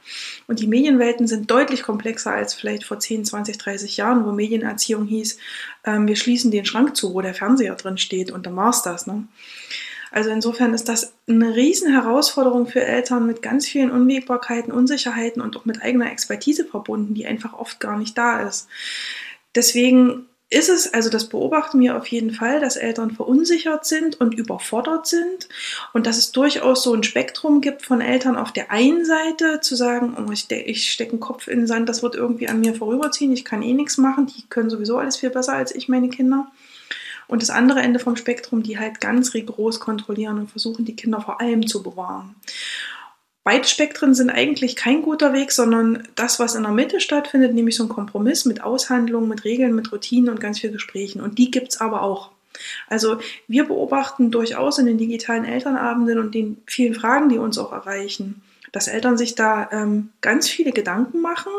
Und 0.46 0.60
die 0.60 0.66
Medienwelten 0.66 1.26
sind 1.26 1.50
deutlich 1.50 1.82
komplexer 1.82 2.32
als 2.32 2.52
vielleicht 2.52 2.84
vor 2.84 2.98
10, 2.98 3.24
20, 3.24 3.56
30 3.56 3.96
Jahren, 3.96 4.26
wo 4.26 4.32
Medienerziehung 4.32 5.06
hieß, 5.06 5.38
ähm, 5.86 6.06
wir 6.06 6.16
schließen 6.16 6.50
den 6.50 6.66
Schrank 6.66 6.94
zu, 6.94 7.14
wo 7.14 7.22
der 7.22 7.32
Fernseher 7.32 7.76
drin 7.76 7.96
steht 7.96 8.30
und 8.30 8.44
dann 8.44 8.54
war's 8.54 8.82
das. 8.82 9.06
Ne? 9.06 9.26
Also 10.10 10.28
insofern 10.28 10.74
ist 10.74 10.90
das 10.90 11.14
eine 11.26 11.56
riesen 11.56 11.90
Herausforderung 11.94 12.66
für 12.66 12.84
Eltern 12.84 13.26
mit 13.26 13.40
ganz 13.40 13.66
vielen 13.66 13.90
Unwägbarkeiten, 13.90 14.70
Unsicherheiten 14.70 15.40
und 15.40 15.56
auch 15.56 15.64
mit 15.64 15.80
eigener 15.80 16.12
Expertise 16.12 16.66
verbunden, 16.66 17.14
die 17.14 17.24
einfach 17.24 17.54
oft 17.54 17.80
gar 17.80 17.96
nicht 17.96 18.18
da 18.18 18.42
ist. 18.46 18.68
Deswegen 19.54 20.26
ist 20.54 20.68
es, 20.68 20.94
also 20.94 21.10
das 21.10 21.28
beobachten 21.28 21.80
wir 21.80 21.96
auf 21.96 22.06
jeden 22.06 22.30
Fall, 22.30 22.60
dass 22.60 22.76
Eltern 22.76 23.10
verunsichert 23.10 23.84
sind 23.84 24.20
und 24.20 24.34
überfordert 24.34 25.06
sind 25.06 25.48
und 25.92 26.06
dass 26.06 26.16
es 26.16 26.30
durchaus 26.30 26.84
so 26.84 26.94
ein 26.94 27.02
Spektrum 27.02 27.60
gibt 27.60 27.82
von 27.82 28.00
Eltern 28.00 28.36
auf 28.36 28.52
der 28.52 28.70
einen 28.70 29.04
Seite 29.04 29.60
zu 29.60 29.74
sagen, 29.74 30.16
oh, 30.16 30.30
ich, 30.30 30.48
ich 30.50 30.92
stecke 30.92 31.12
einen 31.12 31.20
Kopf 31.20 31.48
in 31.48 31.60
den 31.60 31.66
Sand, 31.66 31.88
das 31.88 32.02
wird 32.02 32.14
irgendwie 32.14 32.48
an 32.48 32.60
mir 32.60 32.74
vorüberziehen, 32.74 33.32
ich 33.32 33.44
kann 33.44 33.62
eh 33.62 33.72
nichts 33.72 33.98
machen, 33.98 34.26
die 34.26 34.44
können 34.48 34.70
sowieso 34.70 34.96
alles 34.96 35.16
viel 35.16 35.30
besser 35.30 35.54
als 35.54 35.74
ich, 35.74 35.88
meine 35.88 36.08
Kinder. 36.08 36.46
Und 37.26 37.42
das 37.42 37.50
andere 37.50 37.80
Ende 37.80 37.98
vom 37.98 38.16
Spektrum, 38.16 38.62
die 38.62 38.78
halt 38.78 39.00
ganz 39.00 39.34
rigoros 39.34 39.80
kontrollieren 39.80 40.38
und 40.38 40.50
versuchen, 40.50 40.84
die 40.84 40.94
Kinder 40.94 41.20
vor 41.20 41.40
allem 41.40 41.66
zu 41.66 41.82
bewahren. 41.82 42.36
Beide 43.44 43.68
Spektren 43.68 44.14
sind 44.14 44.30
eigentlich 44.30 44.74
kein 44.74 45.02
guter 45.02 45.34
Weg, 45.34 45.52
sondern 45.52 46.08
das, 46.14 46.40
was 46.40 46.54
in 46.54 46.62
der 46.62 46.72
Mitte 46.72 46.98
stattfindet, 46.98 47.52
nämlich 47.52 47.76
so 47.76 47.84
ein 47.84 47.90
Kompromiss 47.90 48.46
mit 48.46 48.62
Aushandlungen, 48.62 49.28
mit 49.28 49.44
Regeln, 49.44 49.74
mit 49.74 49.92
Routinen 49.92 50.30
und 50.30 50.40
ganz 50.40 50.60
viel 50.60 50.72
Gesprächen. 50.72 51.20
Und 51.20 51.36
die 51.36 51.50
gibt's 51.50 51.78
aber 51.78 52.02
auch. 52.02 52.30
Also 52.88 53.18
wir 53.46 53.64
beobachten 53.64 54.30
durchaus 54.30 54.78
in 54.78 54.86
den 54.86 54.96
digitalen 54.96 55.44
Elternabenden 55.44 56.18
und 56.18 56.34
den 56.34 56.62
vielen 56.66 56.94
Fragen, 56.94 57.28
die 57.28 57.36
uns 57.36 57.58
auch 57.58 57.72
erreichen, 57.72 58.42
dass 58.72 58.88
Eltern 58.88 59.18
sich 59.18 59.34
da 59.34 59.68
ähm, 59.72 60.10
ganz 60.22 60.48
viele 60.48 60.72
Gedanken 60.72 61.20
machen 61.20 61.52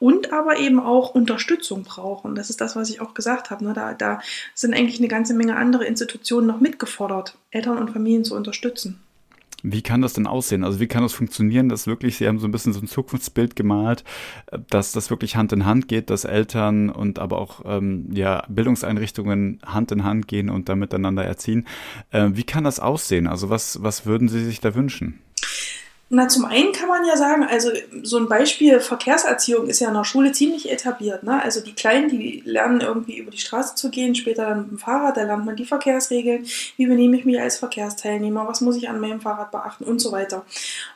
und 0.00 0.32
aber 0.32 0.58
eben 0.58 0.80
auch 0.80 1.14
Unterstützung 1.14 1.84
brauchen. 1.84 2.34
Das 2.34 2.50
ist 2.50 2.60
das, 2.60 2.74
was 2.74 2.90
ich 2.90 3.00
auch 3.00 3.14
gesagt 3.14 3.50
habe. 3.50 3.64
Ne? 3.64 3.74
Da, 3.74 3.94
da 3.94 4.20
sind 4.54 4.74
eigentlich 4.74 4.98
eine 4.98 5.08
ganze 5.08 5.34
Menge 5.34 5.56
andere 5.56 5.84
Institutionen 5.84 6.48
noch 6.48 6.60
mitgefordert, 6.60 7.36
Eltern 7.52 7.78
und 7.78 7.92
Familien 7.92 8.24
zu 8.24 8.34
unterstützen. 8.34 9.00
Wie 9.64 9.82
kann 9.82 10.02
das 10.02 10.12
denn 10.12 10.28
aussehen? 10.28 10.62
Also 10.62 10.78
wie 10.78 10.86
kann 10.86 11.02
das 11.02 11.12
funktionieren, 11.12 11.68
dass 11.68 11.88
wirklich, 11.88 12.16
Sie 12.16 12.28
haben 12.28 12.38
so 12.38 12.46
ein 12.46 12.52
bisschen 12.52 12.72
so 12.72 12.80
ein 12.80 12.86
Zukunftsbild 12.86 13.56
gemalt, 13.56 14.04
äh, 14.46 14.58
dass 14.70 14.92
das 14.92 15.10
wirklich 15.10 15.36
Hand 15.36 15.52
in 15.52 15.64
Hand 15.64 15.88
geht, 15.88 16.10
dass 16.10 16.24
Eltern 16.24 16.90
und 16.90 17.18
aber 17.18 17.38
auch 17.38 17.62
ähm, 17.64 18.08
ja, 18.12 18.44
Bildungseinrichtungen 18.48 19.60
Hand 19.66 19.90
in 19.90 20.04
Hand 20.04 20.28
gehen 20.28 20.48
und 20.48 20.68
da 20.68 20.76
miteinander 20.76 21.24
erziehen. 21.24 21.66
Äh, 22.10 22.30
wie 22.34 22.44
kann 22.44 22.64
das 22.64 22.78
aussehen? 22.78 23.26
Also 23.26 23.50
was, 23.50 23.82
was 23.82 24.06
würden 24.06 24.28
Sie 24.28 24.44
sich 24.44 24.60
da 24.60 24.74
wünschen? 24.74 25.18
Na, 26.10 26.26
zum 26.26 26.46
einen 26.46 26.72
kann 26.72 26.88
man 26.88 27.04
ja 27.04 27.18
sagen, 27.18 27.44
also 27.44 27.70
so 28.02 28.16
ein 28.16 28.28
Beispiel 28.28 28.80
Verkehrserziehung 28.80 29.66
ist 29.66 29.80
ja 29.80 29.88
in 29.88 29.94
der 29.94 30.04
Schule 30.04 30.32
ziemlich 30.32 30.70
etabliert. 30.70 31.22
Ne? 31.22 31.42
Also 31.42 31.60
die 31.60 31.74
Kleinen, 31.74 32.08
die 32.08 32.42
lernen 32.46 32.80
irgendwie 32.80 33.18
über 33.18 33.30
die 33.30 33.36
Straße 33.36 33.74
zu 33.74 33.90
gehen, 33.90 34.14
später 34.14 34.46
dann 34.46 34.62
mit 34.62 34.70
dem 34.70 34.78
Fahrrad, 34.78 35.18
da 35.18 35.24
lernt 35.24 35.44
man 35.44 35.56
die 35.56 35.66
Verkehrsregeln, 35.66 36.46
wie 36.78 36.86
benehme 36.86 37.18
ich 37.18 37.26
mich 37.26 37.38
als 37.38 37.58
Verkehrsteilnehmer, 37.58 38.48
was 38.48 38.62
muss 38.62 38.76
ich 38.76 38.88
an 38.88 39.00
meinem 39.00 39.20
Fahrrad 39.20 39.50
beachten 39.50 39.84
und 39.84 39.98
so 39.98 40.10
weiter. 40.10 40.46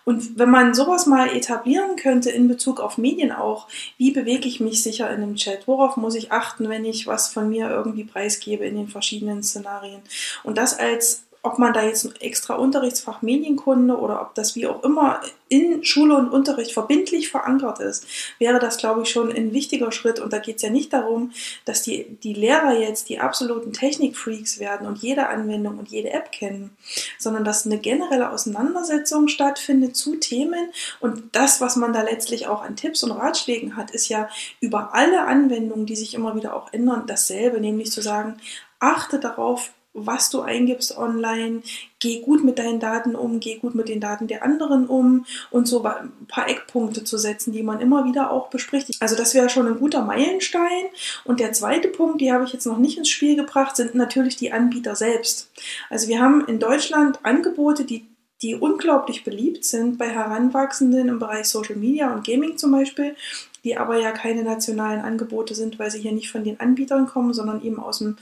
Und 0.05 0.39
wenn 0.39 0.49
man 0.49 0.73
sowas 0.73 1.05
mal 1.05 1.29
etablieren 1.29 1.97
könnte 1.97 2.31
in 2.31 2.49
Bezug 2.49 2.81
auf 2.81 2.97
Medien 2.97 3.33
auch, 3.33 3.69
wie 3.99 4.13
bewege 4.13 4.49
ich 4.49 4.61
mich 4.61 4.83
sicher 4.83 5.11
in 5.11 5.23
einem 5.23 5.35
Chat, 5.35 5.69
worauf 5.69 5.99
muss 5.99 6.15
ich 6.15 6.33
achten, 6.33 6.71
wenn 6.71 6.87
ich 6.87 7.07
was 7.07 7.29
von 7.29 7.51
mir 7.51 7.69
irgendwie 7.69 8.05
preisgebe 8.05 8.65
in 8.65 8.77
den 8.77 8.89
verschiedenen 8.89 9.43
Szenarien. 9.43 10.01
Und 10.43 10.57
das 10.57 10.79
als 10.79 11.25
ob 11.45 11.59
man 11.59 11.73
da 11.73 11.83
jetzt 11.83 12.05
ein 12.05 12.15
extra 12.21 12.55
Unterrichtsfach 12.55 13.21
Medienkunde 13.21 13.99
oder 13.99 14.23
ob 14.23 14.35
das 14.37 14.55
wie 14.55 14.69
auch 14.69 14.85
immer 14.85 15.21
in 15.49 15.85
Schule 15.85 16.17
und 16.17 16.31
Unterricht 16.31 16.73
verbindlich 16.73 17.31
verankert 17.31 17.81
ist, 17.81 18.07
wäre 18.39 18.61
das, 18.61 18.79
glaube 18.79 19.03
ich, 19.03 19.11
schon 19.11 19.31
ein 19.31 19.53
wichtiger 19.53 19.91
Schritt. 19.91 20.21
Und 20.21 20.33
da 20.33 20.39
geht 20.39 20.57
es 20.57 20.63
ja 20.63 20.71
nicht 20.71 20.93
darum, 20.93 21.33
dass 21.65 21.83
die, 21.83 22.17
die 22.23 22.33
Lehrer 22.33 22.79
jetzt 22.79 23.09
die 23.09 23.19
absoluten 23.19 23.73
Technikfreaks 23.73 24.61
werden 24.61 24.87
und 24.87 24.99
jede 24.99 25.29
Anwendung 25.29 25.79
und 25.79 25.89
jede 25.89 26.11
App 26.11 26.31
kennen, 26.31 26.77
sondern 27.19 27.45
dass 27.45 27.67
eine 27.67 27.79
generelle 27.79 28.31
Auseinandersetzung 28.31 29.27
stattfindet 29.27 29.97
zu 29.97 30.17
Themen. 30.17 30.71
Und 31.01 31.35
das, 31.35 31.61
was 31.61 31.75
man 31.75 31.93
da 31.93 32.03
letztlich 32.03 32.47
auch 32.47 32.63
an 32.63 32.77
Tipps 32.77 33.03
und 33.03 33.11
Ratschlägen 33.11 33.77
hat, 33.77 33.91
ist 33.91 34.09
ja 34.09 34.29
über 34.61 34.95
alle 34.95 35.27
Anwendungen, 35.27 35.87
die 35.87 35.97
sich 35.97 36.15
immer 36.15 36.37
wieder 36.37 36.55
auch 36.55 36.73
ändern, 36.73 37.05
dasselbe, 37.09 37.61
nämlich 37.61 37.91
zu 37.91 38.01
sagen, 38.01 38.37
achte 38.79 39.19
darauf, 39.19 39.71
was 39.95 40.31
du 40.31 40.41
eingibst 40.41 40.97
online, 40.97 41.63
geh 41.99 42.21
gut 42.21 42.43
mit 42.45 42.59
deinen 42.59 42.81
Daten 42.81 43.15
um, 43.15 43.41
geh 43.41 43.57
gut 43.59 43.75
mit 43.75 43.89
den 43.89 44.01
Daten 44.01 44.27
der 44.27 44.43
anderen 44.43 44.87
um 44.87 45.27
und 45.51 45.69
so 45.69 45.85
ein 45.85 46.13
paar 46.29 46.49
Eckpunkte 46.49 47.05
zu 47.05 47.19
setzen, 47.19 47.53
die 47.53 47.63
man 47.63 47.81
immer 47.81 48.05
wieder 48.05 48.31
auch 48.31 48.49
bespricht. 48.49 48.91
Also 49.01 49.17
das 49.17 49.35
wäre 49.35 49.51
schon 49.51 49.67
ein 49.67 49.79
guter 49.79 50.03
Meilenstein. 50.03 50.85
Und 51.25 51.41
der 51.41 51.53
zweite 51.53 51.89
Punkt, 51.89 52.21
die 52.21 52.33
habe 52.33 52.45
ich 52.45 52.53
jetzt 52.53 52.67
noch 52.67 52.79
nicht 52.79 52.99
ins 52.99 53.11
Spiel 53.11 53.37
gebracht, 53.37 53.77
sind 53.77 53.95
natürlich 53.95 54.37
die 54.37 54.53
Anbieter 54.53 54.97
selbst. 54.97 55.51
Also 55.91 56.09
wir 56.09 56.21
haben 56.21 56.47
in 56.47 56.59
Deutschland 56.59 57.21
Angebote, 57.25 57.85
die 57.85 58.07
die 58.43 58.57
unglaublich 58.57 59.23
beliebt 59.23 59.65
sind 59.65 59.99
bei 59.99 60.09
Heranwachsenden 60.09 61.09
im 61.09 61.19
Bereich 61.21 61.47
Social 61.47 61.77
Media 61.77 62.13
und 62.13 62.27
Gaming 62.27 62.59
zum 62.59 62.73
Beispiel, 62.73 63.15
die 63.63 63.77
aber 63.77 64.01
ja 64.01 64.11
keine 64.11 64.43
nationalen 64.43 65.01
Angebote 65.01 65.55
sind, 65.55 65.79
weil 65.79 65.93
sie 65.93 66.01
hier 66.01 66.11
nicht 66.13 66.31
von 66.31 66.43
den 66.43 66.59
Anbietern 66.59 67.07
kommen, 67.07 67.33
sondern 67.33 67.63
eben 67.63 67.79
aus 67.79 67.99
dem 67.99 68.17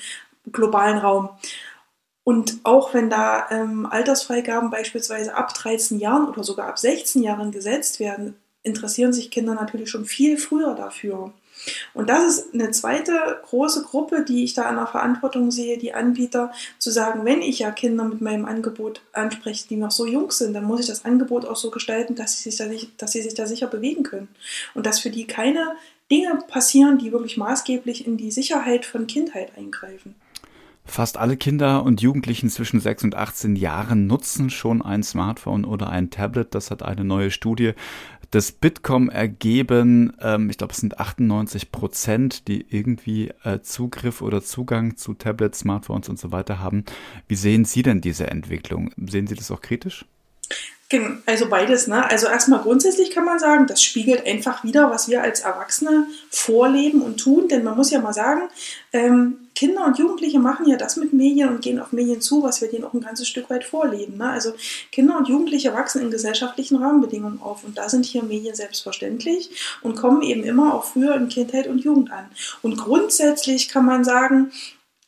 globalen 0.52 0.98
Raum. 0.98 1.30
Und 2.24 2.58
auch 2.64 2.94
wenn 2.94 3.10
da 3.10 3.48
ähm, 3.50 3.86
Altersfreigaben 3.86 4.70
beispielsweise 4.70 5.34
ab 5.34 5.54
13 5.54 5.98
Jahren 5.98 6.28
oder 6.28 6.44
sogar 6.44 6.68
ab 6.68 6.78
16 6.78 7.22
Jahren 7.22 7.50
gesetzt 7.50 7.98
werden, 7.98 8.36
interessieren 8.62 9.12
sich 9.12 9.30
Kinder 9.30 9.54
natürlich 9.54 9.90
schon 9.90 10.04
viel 10.04 10.36
früher 10.36 10.74
dafür. 10.74 11.32
Und 11.92 12.08
das 12.08 12.24
ist 12.24 12.54
eine 12.54 12.70
zweite 12.70 13.40
große 13.44 13.82
Gruppe, 13.82 14.24
die 14.24 14.44
ich 14.44 14.54
da 14.54 14.62
an 14.62 14.76
der 14.76 14.86
Verantwortung 14.86 15.50
sehe, 15.50 15.78
die 15.78 15.92
Anbieter, 15.92 16.52
zu 16.78 16.90
sagen, 16.90 17.24
wenn 17.24 17.42
ich 17.42 17.58
ja 17.58 17.70
Kinder 17.70 18.04
mit 18.04 18.20
meinem 18.20 18.46
Angebot 18.46 19.02
anspreche, 19.12 19.68
die 19.68 19.76
noch 19.76 19.90
so 19.90 20.06
jung 20.06 20.30
sind, 20.30 20.54
dann 20.54 20.64
muss 20.64 20.80
ich 20.80 20.86
das 20.86 21.04
Angebot 21.04 21.44
auch 21.44 21.56
so 21.56 21.70
gestalten, 21.70 22.14
dass 22.14 22.38
sie 22.38 22.50
sich 22.50 22.58
da, 22.58 22.66
dass 22.96 23.12
sie 23.12 23.22
sich 23.22 23.34
da 23.34 23.46
sicher 23.46 23.66
bewegen 23.66 24.04
können. 24.04 24.28
Und 24.74 24.86
dass 24.86 25.00
für 25.00 25.10
die 25.10 25.26
keine 25.26 25.76
Dinge 26.10 26.38
passieren, 26.48 26.98
die 26.98 27.12
wirklich 27.12 27.36
maßgeblich 27.36 28.06
in 28.06 28.16
die 28.16 28.30
Sicherheit 28.30 28.84
von 28.84 29.06
Kindheit 29.06 29.52
eingreifen. 29.56 30.14
Fast 30.90 31.18
alle 31.18 31.36
Kinder 31.36 31.84
und 31.84 32.02
Jugendlichen 32.02 32.50
zwischen 32.50 32.80
6 32.80 33.04
und 33.04 33.14
18 33.14 33.54
Jahren 33.54 34.08
nutzen 34.08 34.50
schon 34.50 34.82
ein 34.82 35.04
Smartphone 35.04 35.64
oder 35.64 35.88
ein 35.88 36.10
Tablet. 36.10 36.52
Das 36.52 36.72
hat 36.72 36.82
eine 36.82 37.04
neue 37.04 37.30
Studie 37.30 37.74
des 38.32 38.50
Bitkom 38.50 39.08
ergeben. 39.08 40.12
Ähm, 40.20 40.50
ich 40.50 40.58
glaube, 40.58 40.72
es 40.72 40.80
sind 40.80 40.98
98 40.98 41.70
Prozent, 41.70 42.48
die 42.48 42.66
irgendwie 42.70 43.28
äh, 43.44 43.60
Zugriff 43.60 44.20
oder 44.20 44.42
Zugang 44.42 44.96
zu 44.96 45.14
Tablets, 45.14 45.60
Smartphones 45.60 46.08
und 46.08 46.18
so 46.18 46.32
weiter 46.32 46.58
haben. 46.58 46.84
Wie 47.28 47.36
sehen 47.36 47.64
Sie 47.64 47.82
denn 47.82 48.00
diese 48.00 48.26
Entwicklung? 48.26 48.90
Sehen 48.96 49.28
Sie 49.28 49.36
das 49.36 49.52
auch 49.52 49.60
kritisch? 49.60 50.04
Also 51.24 51.48
beides, 51.48 51.86
ne? 51.86 52.10
Also 52.10 52.26
erstmal 52.26 52.62
grundsätzlich 52.62 53.12
kann 53.12 53.24
man 53.24 53.38
sagen, 53.38 53.68
das 53.68 53.80
spiegelt 53.80 54.26
einfach 54.26 54.64
wieder, 54.64 54.90
was 54.90 55.08
wir 55.08 55.22
als 55.22 55.38
Erwachsene 55.38 56.06
vorleben 56.30 57.02
und 57.02 57.18
tun. 57.20 57.46
Denn 57.46 57.62
man 57.62 57.76
muss 57.76 57.92
ja 57.92 58.00
mal 58.00 58.12
sagen, 58.12 58.48
ähm, 58.92 59.36
Kinder 59.60 59.84
und 59.84 59.98
Jugendliche 59.98 60.38
machen 60.38 60.66
ja 60.66 60.78
das 60.78 60.96
mit 60.96 61.12
Medien 61.12 61.50
und 61.50 61.60
gehen 61.60 61.80
auf 61.80 61.92
Medien 61.92 62.22
zu, 62.22 62.42
was 62.42 62.62
wir 62.62 62.68
denen 62.70 62.82
auch 62.84 62.94
ein 62.94 63.02
ganzes 63.02 63.28
Stück 63.28 63.50
weit 63.50 63.62
vorleben. 63.62 64.16
Ne? 64.16 64.30
Also 64.30 64.54
Kinder 64.90 65.18
und 65.18 65.28
Jugendliche 65.28 65.74
wachsen 65.74 66.00
in 66.00 66.10
gesellschaftlichen 66.10 66.76
Rahmenbedingungen 66.76 67.42
auf 67.42 67.62
und 67.62 67.76
da 67.76 67.90
sind 67.90 68.06
hier 68.06 68.22
Medien 68.22 68.54
selbstverständlich 68.54 69.50
und 69.82 69.96
kommen 69.96 70.22
eben 70.22 70.44
immer 70.44 70.72
auch 70.72 70.84
früher 70.84 71.14
in 71.14 71.28
Kindheit 71.28 71.66
und 71.66 71.84
Jugend 71.84 72.10
an. 72.10 72.24
Und 72.62 72.78
grundsätzlich 72.78 73.68
kann 73.68 73.84
man 73.84 74.02
sagen, 74.02 74.50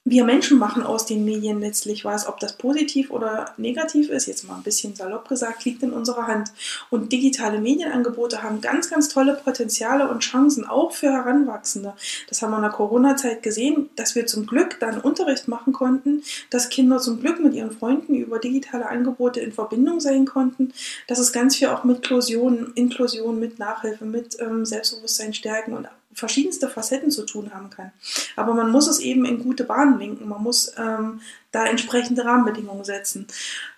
wir 0.04 0.24
Menschen 0.24 0.58
machen 0.58 0.82
aus 0.82 1.06
den 1.06 1.24
Medien 1.24 1.60
letztlich 1.60 2.04
was. 2.04 2.26
Ob 2.26 2.40
das 2.40 2.58
positiv 2.58 3.10
oder 3.10 3.54
negativ 3.56 4.10
ist, 4.10 4.26
jetzt 4.26 4.46
mal 4.48 4.56
ein 4.56 4.62
bisschen 4.62 4.96
salopp 4.96 5.28
gesagt, 5.28 5.64
liegt 5.64 5.82
in 5.82 5.92
unserer 5.92 6.26
Hand. 6.26 6.52
Und 6.90 7.12
digitale 7.12 7.60
Medienangebote 7.60 8.42
haben 8.42 8.60
ganz, 8.60 8.90
ganz 8.90 9.08
tolle 9.08 9.34
Potenziale 9.34 10.08
und 10.08 10.20
Chancen, 10.20 10.66
auch 10.66 10.92
für 10.92 11.12
Heranwachsende. 11.12 11.94
Das 12.28 12.42
haben 12.42 12.50
wir 12.50 12.56
in 12.56 12.62
der 12.62 12.72
Corona-Zeit 12.72 13.42
gesehen, 13.42 13.90
dass 13.96 14.14
wir 14.14 14.26
zum 14.26 14.46
Glück 14.46 14.78
dann 14.80 15.00
Unterricht 15.00 15.46
machen 15.46 15.72
konnten, 15.72 16.22
dass 16.50 16.68
Kinder 16.68 16.98
zum 16.98 17.20
Glück 17.20 17.38
mit 17.38 17.54
ihren 17.54 17.70
Freunden 17.70 18.14
über 18.14 18.38
digitale 18.38 18.88
Angebote 18.88 19.40
in 19.40 19.52
Verbindung 19.52 20.00
sein 20.00 20.26
konnten, 20.26 20.72
dass 21.06 21.18
es 21.18 21.32
ganz 21.32 21.56
viel 21.56 21.68
auch 21.68 21.84
mit 21.84 21.98
Inklusion, 21.98 22.72
Inklusion 22.74 23.38
mit 23.38 23.58
Nachhilfe, 23.58 24.04
mit 24.04 24.36
ähm, 24.40 24.66
Selbstbewusstsein 24.66 25.32
stärken 25.32 25.74
und 25.74 25.86
verschiedenste 26.14 26.68
Facetten 26.68 27.10
zu 27.10 27.24
tun 27.24 27.52
haben 27.54 27.70
kann. 27.70 27.92
Aber 28.36 28.54
man 28.54 28.70
muss 28.70 28.88
es 28.88 29.00
eben 29.00 29.24
in 29.24 29.42
gute 29.42 29.64
Bahnen 29.64 29.98
lenken. 29.98 30.28
Man 30.28 30.42
muss 30.42 30.72
ähm, 30.76 31.20
da 31.50 31.66
entsprechende 31.66 32.24
Rahmenbedingungen 32.24 32.84
setzen. 32.84 33.26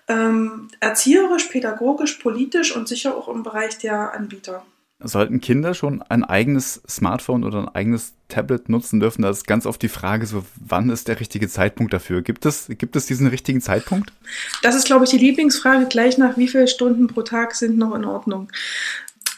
Ähm, 0.08 0.68
erzieherisch, 0.80 1.44
pädagogisch, 1.44 2.14
politisch 2.14 2.76
und 2.76 2.88
sicher 2.88 3.16
auch 3.16 3.28
im 3.28 3.42
Bereich 3.42 3.78
der 3.78 4.14
Anbieter. 4.14 4.64
Sollten 5.00 5.40
Kinder 5.40 5.74
schon 5.74 6.02
ein 6.02 6.24
eigenes 6.24 6.80
Smartphone 6.88 7.44
oder 7.44 7.58
ein 7.58 7.68
eigenes 7.68 8.14
Tablet 8.28 8.68
nutzen 8.68 9.00
dürfen? 9.00 9.22
Da 9.22 9.30
ist 9.30 9.46
ganz 9.46 9.66
oft 9.66 9.82
die 9.82 9.88
Frage, 9.88 10.24
so 10.24 10.44
wann 10.56 10.88
ist 10.88 11.08
der 11.08 11.20
richtige 11.20 11.48
Zeitpunkt 11.48 11.92
dafür? 11.92 12.22
Gibt 12.22 12.46
es, 12.46 12.68
gibt 12.68 12.96
es 12.96 13.04
diesen 13.06 13.26
richtigen 13.26 13.60
Zeitpunkt? 13.60 14.12
Das 14.62 14.74
ist, 14.74 14.86
glaube 14.86 15.04
ich, 15.04 15.10
die 15.10 15.18
Lieblingsfrage 15.18 15.86
gleich 15.86 16.16
nach 16.16 16.36
wie 16.36 16.48
viele 16.48 16.68
Stunden 16.68 17.08
pro 17.08 17.22
Tag 17.22 17.54
sind 17.54 17.76
noch 17.76 17.94
in 17.94 18.04
Ordnung. 18.04 18.50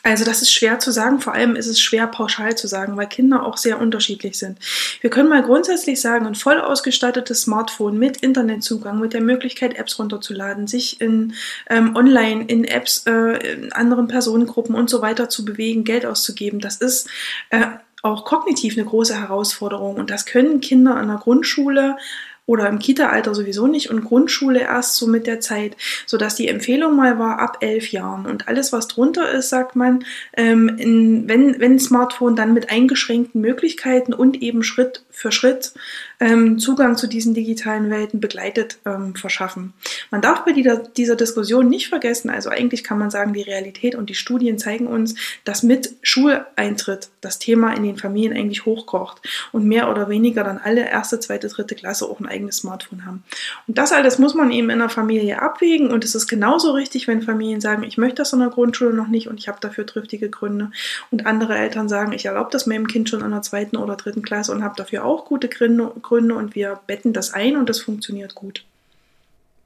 Also 0.07 0.25
das 0.25 0.41
ist 0.41 0.53
schwer 0.53 0.79
zu 0.79 0.93
sagen, 0.93 1.19
vor 1.19 1.35
allem 1.35 1.57
ist 1.57 1.67
es 1.67 1.81
schwer 1.81 2.07
pauschal 2.07 2.57
zu 2.57 2.69
sagen, 2.69 2.97
weil 2.97 3.09
Kinder 3.09 3.45
auch 3.45 3.57
sehr 3.57 3.81
unterschiedlich 3.81 4.39
sind. 4.39 4.57
Wir 5.01 5.11
können 5.11 5.29
mal 5.29 5.43
grundsätzlich 5.43 6.01
sagen, 6.01 6.27
ein 6.27 6.37
voll 6.37 6.61
ausgestattetes 6.61 7.43
Smartphone 7.43 7.99
mit 7.99 8.19
Internetzugang, 8.19 9.01
mit 9.01 9.15
der 9.15 9.21
Möglichkeit, 9.21 9.75
Apps 9.77 9.99
runterzuladen, 9.99 10.69
sich 10.69 11.01
in 11.01 11.35
ähm, 11.69 11.97
online 11.97 12.45
in 12.45 12.63
Apps, 12.63 13.03
äh, 13.07 13.55
in 13.55 13.73
anderen 13.73 14.07
Personengruppen 14.07 14.77
und 14.77 14.89
so 14.89 15.03
weiter 15.03 15.29
zu 15.29 15.45
bewegen, 15.45 15.83
Geld 15.83 16.07
auszugeben, 16.07 16.61
das 16.61 16.77
ist 16.77 17.09
äh, 17.51 17.67
auch 18.05 18.25
kognitiv 18.25 18.77
eine 18.77 18.87
große 18.87 19.19
Herausforderung 19.19 19.97
und 19.97 20.11
das 20.11 20.25
können 20.25 20.61
Kinder 20.61 20.95
an 20.95 21.09
der 21.09 21.17
Grundschule 21.17 21.97
oder 22.47 22.69
im 22.69 22.79
Kita-Alter 22.79 23.35
sowieso 23.35 23.67
nicht 23.67 23.91
und 23.91 24.05
Grundschule 24.05 24.61
erst 24.61 24.97
so 24.97 25.07
mit 25.07 25.27
der 25.27 25.41
Zeit, 25.41 25.77
so 26.07 26.17
dass 26.17 26.37
die 26.37 26.49
Empfehlung 26.49 26.97
mal 26.97 27.19
war 27.19 27.41
ab 27.41 27.59
elf 27.61 27.91
Jahren 27.91 28.25
und 28.27 28.49
alles 28.49 28.73
was 28.73 28.89
drunter 28.89 29.31
ist, 29.33 29.49
sagt 29.49 29.77
man, 29.77 30.05
ähm, 30.35 30.69
in, 30.79 31.29
wenn 31.29 31.61
wenn 31.61 31.79
Smartphone 31.79 32.37
dann 32.37 32.55
mit 32.55 32.71
eingeschränkten 32.71 33.41
Möglichkeiten 33.41 34.15
und 34.15 34.43
eben 34.43 34.63
Schritt 34.63 35.03
für 35.11 35.33
Schritt 35.33 35.73
ähm, 36.21 36.59
Zugang 36.59 36.97
zu 36.97 37.07
diesen 37.07 37.35
digitalen 37.35 37.91
Welten 37.91 38.21
begleitet 38.21 38.79
ähm, 38.87 39.15
verschaffen. 39.15 39.73
Man 40.11 40.21
darf 40.21 40.45
bei 40.45 40.53
dieser, 40.53 40.77
dieser 40.77 41.17
Diskussion 41.17 41.69
nicht 41.69 41.89
vergessen, 41.89 42.31
also 42.31 42.51
eigentlich 42.51 42.85
kann 42.85 42.99
man 42.99 43.11
sagen, 43.11 43.33
die 43.33 43.43
Realität 43.43 43.95
und 43.95 44.09
die 44.09 44.15
Studien 44.15 44.59
zeigen 44.59 44.87
uns, 44.87 45.15
dass 45.45 45.63
mit 45.63 45.95
Schuleintritt 46.03 47.09
das 47.21 47.39
Thema 47.39 47.75
in 47.75 47.83
den 47.83 47.97
Familien 47.97 48.37
eigentlich 48.37 48.65
hochkocht 48.65 49.21
und 49.53 49.67
mehr 49.67 49.91
oder 49.91 50.09
weniger 50.09 50.45
dann 50.45 50.59
alle 50.59 50.89
erste, 50.89 51.21
zweite, 51.21 51.49
dritte 51.49 51.75
Klasse 51.75 52.07
auch 52.07 52.21
ein 52.21 52.27
eigenes 52.37 52.59
Smartphone 52.59 53.05
haben. 53.07 53.25
Und 53.67 53.79
das 53.79 53.93
alles 53.93 54.19
muss 54.19 54.35
man 54.35 54.51
eben 54.51 54.71
in 54.71 54.79
der 54.79 54.89
Familie 54.89 55.41
abwägen 55.41 55.91
und 55.91 56.05
es 56.05 56.15
ist 56.15 56.29
genauso 56.29 56.73
richtig, 56.73 57.09
wenn 57.09 57.23
Familien 57.23 57.61
sagen, 57.61 57.83
ich 57.83 57.97
möchte 57.97 58.17
das 58.17 58.33
in 58.33 58.41
der 58.41 58.51
Grundschule 58.51 58.93
noch 58.93 59.09
nicht 59.09 59.29
und 59.29 59.39
ich 59.39 59.49
habe 59.49 59.59
dafür 59.61 59.87
triftige 59.87 60.29
Gründe 60.29 60.71
und 61.11 61.27
andere 61.27 61.57
Eltern 61.57 61.89
sagen, 61.89 62.13
ich 62.13 62.27
erlaube 62.27 62.51
das 62.53 62.67
meinem 62.67 62.87
Kind 62.87 63.09
schon 63.09 63.23
in 63.23 63.31
der 63.31 63.43
zweiten 63.43 63.77
oder 63.77 63.97
dritten 63.97 64.23
Klasse 64.23 64.53
und 64.53 64.63
habe 64.63 64.75
dafür 64.77 65.05
auch 65.05 65.25
gute 65.25 65.49
Gründe, 65.49 65.93
Gründe 66.03 66.35
und 66.35 66.55
wir 66.55 66.79
betten 66.87 67.13
das 67.13 67.33
ein 67.33 67.57
und 67.57 67.69
das 67.69 67.81
funktioniert 67.81 68.35
gut. 68.35 68.65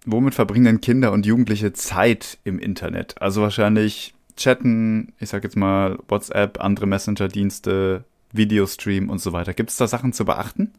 Womit 0.07 0.35
verbringen 0.35 0.65
denn 0.65 0.81
Kinder 0.81 1.13
und 1.13 1.27
Jugendliche 1.27 1.73
Zeit 1.73 2.39
im 2.45 2.59
Internet? 2.59 3.21
Also 3.21 3.43
wahrscheinlich 3.43 4.15
chatten, 4.37 5.13
ich 5.19 5.29
sag 5.29 5.45
jetzt 5.45 5.57
mal 5.57 5.99
WhatsApp, 6.09 6.61
andere 6.61 6.87
Messenger-Dienste, 6.87 8.05
Videostream 8.33 9.11
und 9.11 9.21
so 9.21 9.33
weiter. 9.33 9.53
Gibt 9.53 9.71
es 9.71 9.77
da 9.77 9.87
Sachen 9.87 10.13
zu 10.13 10.25
beachten? 10.25 10.73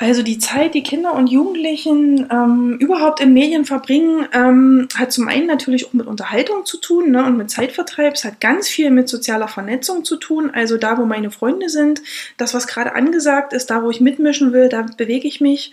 Also 0.00 0.22
die 0.22 0.38
Zeit, 0.38 0.74
die 0.74 0.84
Kinder 0.84 1.12
und 1.14 1.26
Jugendlichen 1.26 2.28
ähm, 2.30 2.76
überhaupt 2.78 3.18
in 3.18 3.32
Medien 3.32 3.64
verbringen, 3.64 4.28
ähm, 4.32 4.86
hat 4.94 5.10
zum 5.10 5.26
einen 5.26 5.48
natürlich 5.48 5.88
auch 5.88 5.92
mit 5.92 6.06
Unterhaltung 6.06 6.64
zu 6.64 6.76
tun 6.76 7.10
ne, 7.10 7.24
und 7.26 7.36
mit 7.36 7.50
Zeitvertreib. 7.50 8.14
Es 8.14 8.24
hat 8.24 8.40
ganz 8.40 8.68
viel 8.68 8.90
mit 8.90 9.08
sozialer 9.08 9.48
Vernetzung 9.48 10.04
zu 10.04 10.14
tun. 10.14 10.52
Also 10.54 10.76
da, 10.76 10.98
wo 10.98 11.04
meine 11.04 11.32
Freunde 11.32 11.68
sind, 11.68 12.00
das, 12.36 12.54
was 12.54 12.68
gerade 12.68 12.94
angesagt 12.94 13.52
ist, 13.52 13.70
da, 13.70 13.82
wo 13.82 13.90
ich 13.90 14.00
mitmischen 14.00 14.52
will, 14.52 14.68
da 14.68 14.86
bewege 14.96 15.26
ich 15.26 15.40
mich. 15.40 15.72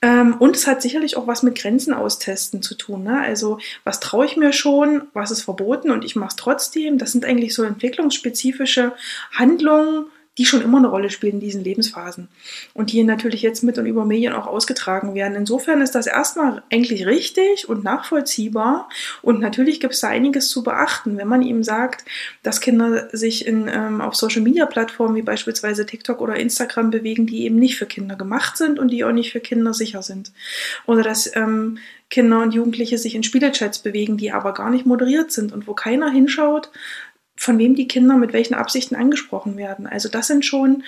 Ähm, 0.00 0.36
und 0.38 0.56
es 0.56 0.66
hat 0.66 0.80
sicherlich 0.80 1.18
auch 1.18 1.26
was 1.26 1.42
mit 1.42 1.58
Grenzen 1.58 1.92
austesten 1.92 2.62
zu 2.62 2.74
tun. 2.74 3.02
Ne? 3.02 3.20
Also 3.20 3.58
was 3.84 4.00
traue 4.00 4.24
ich 4.24 4.38
mir 4.38 4.54
schon, 4.54 5.02
was 5.12 5.30
ist 5.30 5.42
verboten 5.42 5.90
und 5.90 6.06
ich 6.06 6.16
mache 6.16 6.30
es 6.30 6.36
trotzdem. 6.36 6.96
Das 6.96 7.12
sind 7.12 7.26
eigentlich 7.26 7.54
so 7.54 7.64
entwicklungsspezifische 7.64 8.92
Handlungen, 9.32 10.06
die 10.38 10.44
schon 10.44 10.62
immer 10.62 10.78
eine 10.78 10.88
Rolle 10.88 11.10
spielen 11.10 11.34
in 11.34 11.40
diesen 11.40 11.64
Lebensphasen 11.64 12.28
und 12.72 12.92
die 12.92 13.02
natürlich 13.02 13.42
jetzt 13.42 13.62
mit 13.62 13.76
und 13.76 13.86
über 13.86 14.04
Medien 14.04 14.32
auch 14.32 14.46
ausgetragen 14.46 15.14
werden. 15.14 15.34
Insofern 15.34 15.82
ist 15.82 15.94
das 15.94 16.06
erstmal 16.06 16.62
eigentlich 16.72 17.06
richtig 17.06 17.68
und 17.68 17.84
nachvollziehbar 17.84 18.88
und 19.20 19.40
natürlich 19.40 19.80
gibt 19.80 19.94
es 19.94 20.00
da 20.00 20.08
einiges 20.08 20.48
zu 20.48 20.62
beachten, 20.62 21.18
wenn 21.18 21.28
man 21.28 21.42
eben 21.42 21.62
sagt, 21.62 22.04
dass 22.42 22.60
Kinder 22.60 23.08
sich 23.12 23.46
in, 23.46 23.68
ähm, 23.68 24.00
auf 24.00 24.14
Social-Media-Plattformen 24.14 25.16
wie 25.16 25.22
beispielsweise 25.22 25.84
TikTok 25.84 26.20
oder 26.20 26.36
Instagram 26.36 26.90
bewegen, 26.90 27.26
die 27.26 27.44
eben 27.44 27.56
nicht 27.56 27.76
für 27.76 27.86
Kinder 27.86 28.16
gemacht 28.16 28.56
sind 28.56 28.78
und 28.78 28.88
die 28.88 29.04
auch 29.04 29.12
nicht 29.12 29.32
für 29.32 29.40
Kinder 29.40 29.74
sicher 29.74 30.02
sind. 30.02 30.32
Oder 30.86 31.02
dass 31.02 31.34
ähm, 31.34 31.78
Kinder 32.10 32.40
und 32.40 32.54
Jugendliche 32.54 32.96
sich 32.96 33.14
in 33.14 33.22
Spielechats 33.22 33.80
bewegen, 33.80 34.16
die 34.16 34.32
aber 34.32 34.54
gar 34.54 34.70
nicht 34.70 34.86
moderiert 34.86 35.30
sind 35.30 35.52
und 35.52 35.66
wo 35.66 35.74
keiner 35.74 36.10
hinschaut, 36.10 36.70
von 37.38 37.58
wem 37.58 37.74
die 37.74 37.88
Kinder 37.88 38.16
mit 38.16 38.32
welchen 38.32 38.54
Absichten 38.54 38.96
angesprochen 38.96 39.56
werden. 39.56 39.86
Also 39.86 40.08
das 40.08 40.26
sind 40.26 40.44
schon 40.44 40.82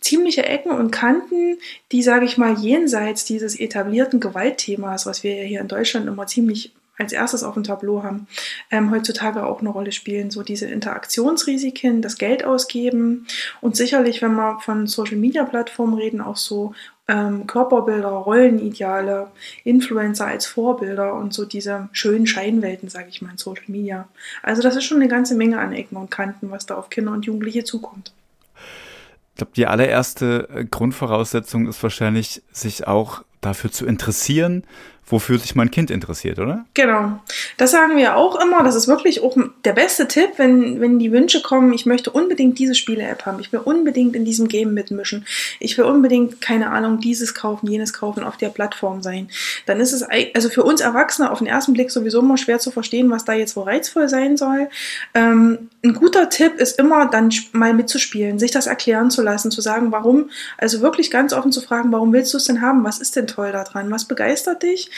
ziemliche 0.00 0.44
Ecken 0.44 0.70
und 0.70 0.90
Kanten, 0.90 1.58
die, 1.92 2.02
sage 2.02 2.26
ich 2.26 2.36
mal, 2.36 2.58
jenseits 2.58 3.24
dieses 3.24 3.58
etablierten 3.58 4.20
Gewaltthemas, 4.20 5.06
was 5.06 5.22
wir 5.22 5.34
ja 5.34 5.44
hier 5.44 5.60
in 5.60 5.68
Deutschland 5.68 6.06
immer 6.06 6.26
ziemlich 6.26 6.72
als 6.98 7.12
erstes 7.12 7.42
auf 7.42 7.54
dem 7.54 7.64
Tableau 7.64 8.02
haben, 8.02 8.26
ähm, 8.70 8.90
heutzutage 8.90 9.44
auch 9.44 9.60
eine 9.60 9.70
Rolle 9.70 9.92
spielen. 9.92 10.30
So 10.30 10.42
diese 10.42 10.66
Interaktionsrisiken, 10.66 12.02
das 12.02 12.18
Geld 12.18 12.44
ausgeben 12.44 13.26
und 13.60 13.76
sicherlich, 13.76 14.22
wenn 14.22 14.34
wir 14.34 14.60
von 14.60 14.86
Social-Media-Plattformen 14.86 15.94
reden, 15.94 16.20
auch 16.20 16.36
so 16.36 16.74
ähm, 17.06 17.46
Körperbilder, 17.46 18.08
Rollenideale, 18.08 19.30
Influencer 19.64 20.26
als 20.26 20.46
Vorbilder 20.46 21.14
und 21.14 21.34
so 21.34 21.44
diese 21.44 21.88
schönen 21.92 22.26
Scheinwelten, 22.26 22.88
sage 22.88 23.08
ich 23.10 23.20
mal, 23.20 23.32
in 23.32 23.38
Social 23.38 23.64
Media. 23.66 24.08
Also 24.42 24.62
das 24.62 24.76
ist 24.76 24.84
schon 24.84 25.00
eine 25.00 25.08
ganze 25.08 25.34
Menge 25.34 25.58
an 25.58 25.72
Ecken 25.72 25.96
und 25.96 26.10
Kanten, 26.10 26.50
was 26.50 26.66
da 26.66 26.76
auf 26.76 26.90
Kinder 26.90 27.12
und 27.12 27.26
Jugendliche 27.26 27.64
zukommt. 27.64 28.12
Ich 29.34 29.38
glaube, 29.38 29.52
die 29.56 29.66
allererste 29.66 30.48
äh, 30.54 30.64
Grundvoraussetzung 30.64 31.66
ist 31.66 31.82
wahrscheinlich, 31.82 32.42
sich 32.52 32.86
auch 32.86 33.22
dafür 33.40 33.70
zu 33.70 33.84
interessieren, 33.84 34.64
wofür 35.06 35.38
sich 35.38 35.54
mein 35.54 35.70
Kind 35.70 35.90
interessiert, 35.90 36.38
oder? 36.38 36.64
Genau. 36.74 37.20
Das 37.56 37.70
sagen 37.70 37.96
wir 37.96 38.16
auch 38.16 38.40
immer. 38.40 38.62
Das 38.62 38.74
ist 38.74 38.88
wirklich 38.88 39.22
auch 39.22 39.36
der 39.64 39.74
beste 39.74 40.08
Tipp, 40.08 40.30
wenn, 40.38 40.80
wenn 40.80 40.98
die 40.98 41.12
Wünsche 41.12 41.42
kommen, 41.42 41.72
ich 41.72 41.84
möchte 41.84 42.10
unbedingt 42.10 42.58
diese 42.58 42.74
Spiele-App 42.74 43.26
haben. 43.26 43.38
Ich 43.40 43.52
will 43.52 43.60
unbedingt 43.60 44.16
in 44.16 44.24
diesem 44.24 44.48
Game 44.48 44.72
mitmischen. 44.72 45.26
Ich 45.60 45.76
will 45.76 45.84
unbedingt, 45.84 46.40
keine 46.40 46.70
Ahnung, 46.70 47.00
dieses 47.00 47.34
kaufen, 47.34 47.66
jenes 47.66 47.92
kaufen, 47.92 48.24
auf 48.24 48.38
der 48.38 48.48
Plattform 48.48 49.02
sein. 49.02 49.28
Dann 49.66 49.80
ist 49.80 49.92
es 49.92 50.04
also 50.34 50.48
für 50.48 50.62
uns 50.62 50.80
Erwachsene 50.80 51.30
auf 51.30 51.38
den 51.38 51.46
ersten 51.46 51.74
Blick 51.74 51.90
sowieso 51.90 52.20
immer 52.20 52.38
schwer 52.38 52.58
zu 52.58 52.70
verstehen, 52.70 53.10
was 53.10 53.24
da 53.24 53.34
jetzt 53.34 53.56
wo 53.56 53.62
reizvoll 53.62 54.08
sein 54.08 54.36
soll. 54.36 54.68
Ähm, 55.12 55.68
ein 55.84 55.94
guter 55.94 56.30
Tipp 56.30 56.54
ist 56.56 56.78
immer 56.78 57.10
dann 57.10 57.30
mal 57.52 57.74
mitzuspielen, 57.74 58.38
sich 58.38 58.50
das 58.50 58.66
erklären 58.66 59.10
zu 59.10 59.22
lassen, 59.22 59.50
zu 59.50 59.60
sagen, 59.60 59.92
warum, 59.92 60.30
also 60.56 60.80
wirklich 60.80 61.10
ganz 61.10 61.34
offen 61.34 61.52
zu 61.52 61.60
fragen, 61.60 61.92
warum 61.92 62.12
willst 62.12 62.32
du 62.32 62.38
es 62.38 62.44
denn 62.44 62.62
haben? 62.62 62.84
Was 62.84 62.98
ist 62.98 63.16
denn 63.16 63.26
toll 63.26 63.52
daran? 63.52 63.90
Was 63.90 64.06
begeistert 64.06 64.62
dich? 64.62 64.90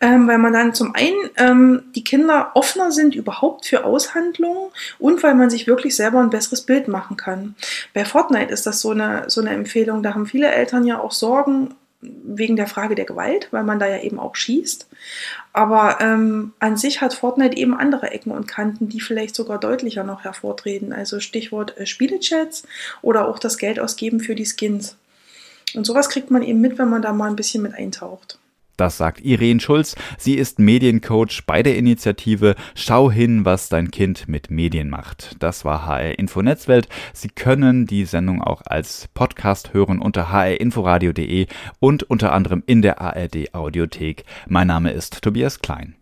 Ähm, 0.00 0.28
weil 0.28 0.38
man 0.38 0.52
dann 0.52 0.74
zum 0.74 0.94
einen 0.94 1.30
ähm, 1.36 1.82
die 1.94 2.04
Kinder 2.04 2.52
offener 2.54 2.92
sind 2.92 3.14
überhaupt 3.14 3.66
für 3.66 3.84
Aushandlungen 3.84 4.70
und 4.98 5.22
weil 5.22 5.34
man 5.34 5.50
sich 5.50 5.66
wirklich 5.66 5.96
selber 5.96 6.20
ein 6.20 6.30
besseres 6.30 6.62
Bild 6.62 6.88
machen 6.88 7.16
kann. 7.16 7.54
Bei 7.92 8.04
Fortnite 8.04 8.52
ist 8.52 8.66
das 8.66 8.80
so 8.80 8.90
eine, 8.90 9.24
so 9.28 9.40
eine 9.40 9.50
Empfehlung. 9.50 10.02
Da 10.02 10.14
haben 10.14 10.26
viele 10.26 10.50
Eltern 10.50 10.84
ja 10.84 10.98
auch 10.98 11.12
Sorgen 11.12 11.74
wegen 12.00 12.56
der 12.56 12.66
Frage 12.66 12.94
der 12.94 13.04
Gewalt, 13.04 13.48
weil 13.50 13.64
man 13.64 13.78
da 13.78 13.86
ja 13.86 14.02
eben 14.02 14.18
auch 14.18 14.36
schießt. 14.36 14.88
Aber 15.52 15.98
ähm, 16.00 16.52
an 16.58 16.76
sich 16.76 17.00
hat 17.00 17.14
Fortnite 17.14 17.56
eben 17.56 17.74
andere 17.74 18.10
Ecken 18.10 18.30
und 18.30 18.46
Kanten, 18.46 18.88
die 18.88 19.00
vielleicht 19.00 19.34
sogar 19.34 19.58
deutlicher 19.58 20.04
noch 20.04 20.24
hervortreten. 20.24 20.92
Also 20.92 21.20
Stichwort 21.20 21.76
äh, 21.78 21.86
Spielechats 21.86 22.64
oder 23.02 23.28
auch 23.28 23.38
das 23.38 23.58
Geld 23.58 23.80
ausgeben 23.80 24.20
für 24.20 24.34
die 24.34 24.46
Skins. 24.46 24.96
Und 25.74 25.84
sowas 25.84 26.08
kriegt 26.08 26.30
man 26.30 26.42
eben 26.42 26.60
mit, 26.60 26.78
wenn 26.78 26.88
man 26.88 27.02
da 27.02 27.12
mal 27.12 27.30
ein 27.30 27.36
bisschen 27.36 27.62
mit 27.62 27.74
eintaucht. 27.74 28.38
Das 28.76 28.96
sagt 28.96 29.20
Irene 29.20 29.60
Schulz. 29.60 29.96
Sie 30.18 30.34
ist 30.34 30.58
Mediencoach 30.58 31.42
bei 31.46 31.62
der 31.62 31.76
Initiative 31.76 32.54
Schau 32.74 33.10
hin, 33.10 33.44
was 33.44 33.68
dein 33.68 33.90
Kind 33.90 34.28
mit 34.28 34.50
Medien 34.50 34.90
macht. 34.90 35.36
Das 35.38 35.64
war 35.64 35.86
HR 35.86 36.18
Info 36.18 36.42
Netzwelt. 36.42 36.88
Sie 37.12 37.28
können 37.28 37.86
die 37.86 38.04
Sendung 38.04 38.42
auch 38.42 38.62
als 38.66 39.08
Podcast 39.14 39.72
hören 39.72 40.00
unter 40.00 40.32
hrinforadio.de 40.32 41.46
und 41.80 42.02
unter 42.04 42.32
anderem 42.32 42.62
in 42.66 42.82
der 42.82 43.00
ARD 43.00 43.54
Audiothek. 43.54 44.24
Mein 44.48 44.66
Name 44.66 44.90
ist 44.90 45.22
Tobias 45.22 45.60
Klein. 45.60 45.94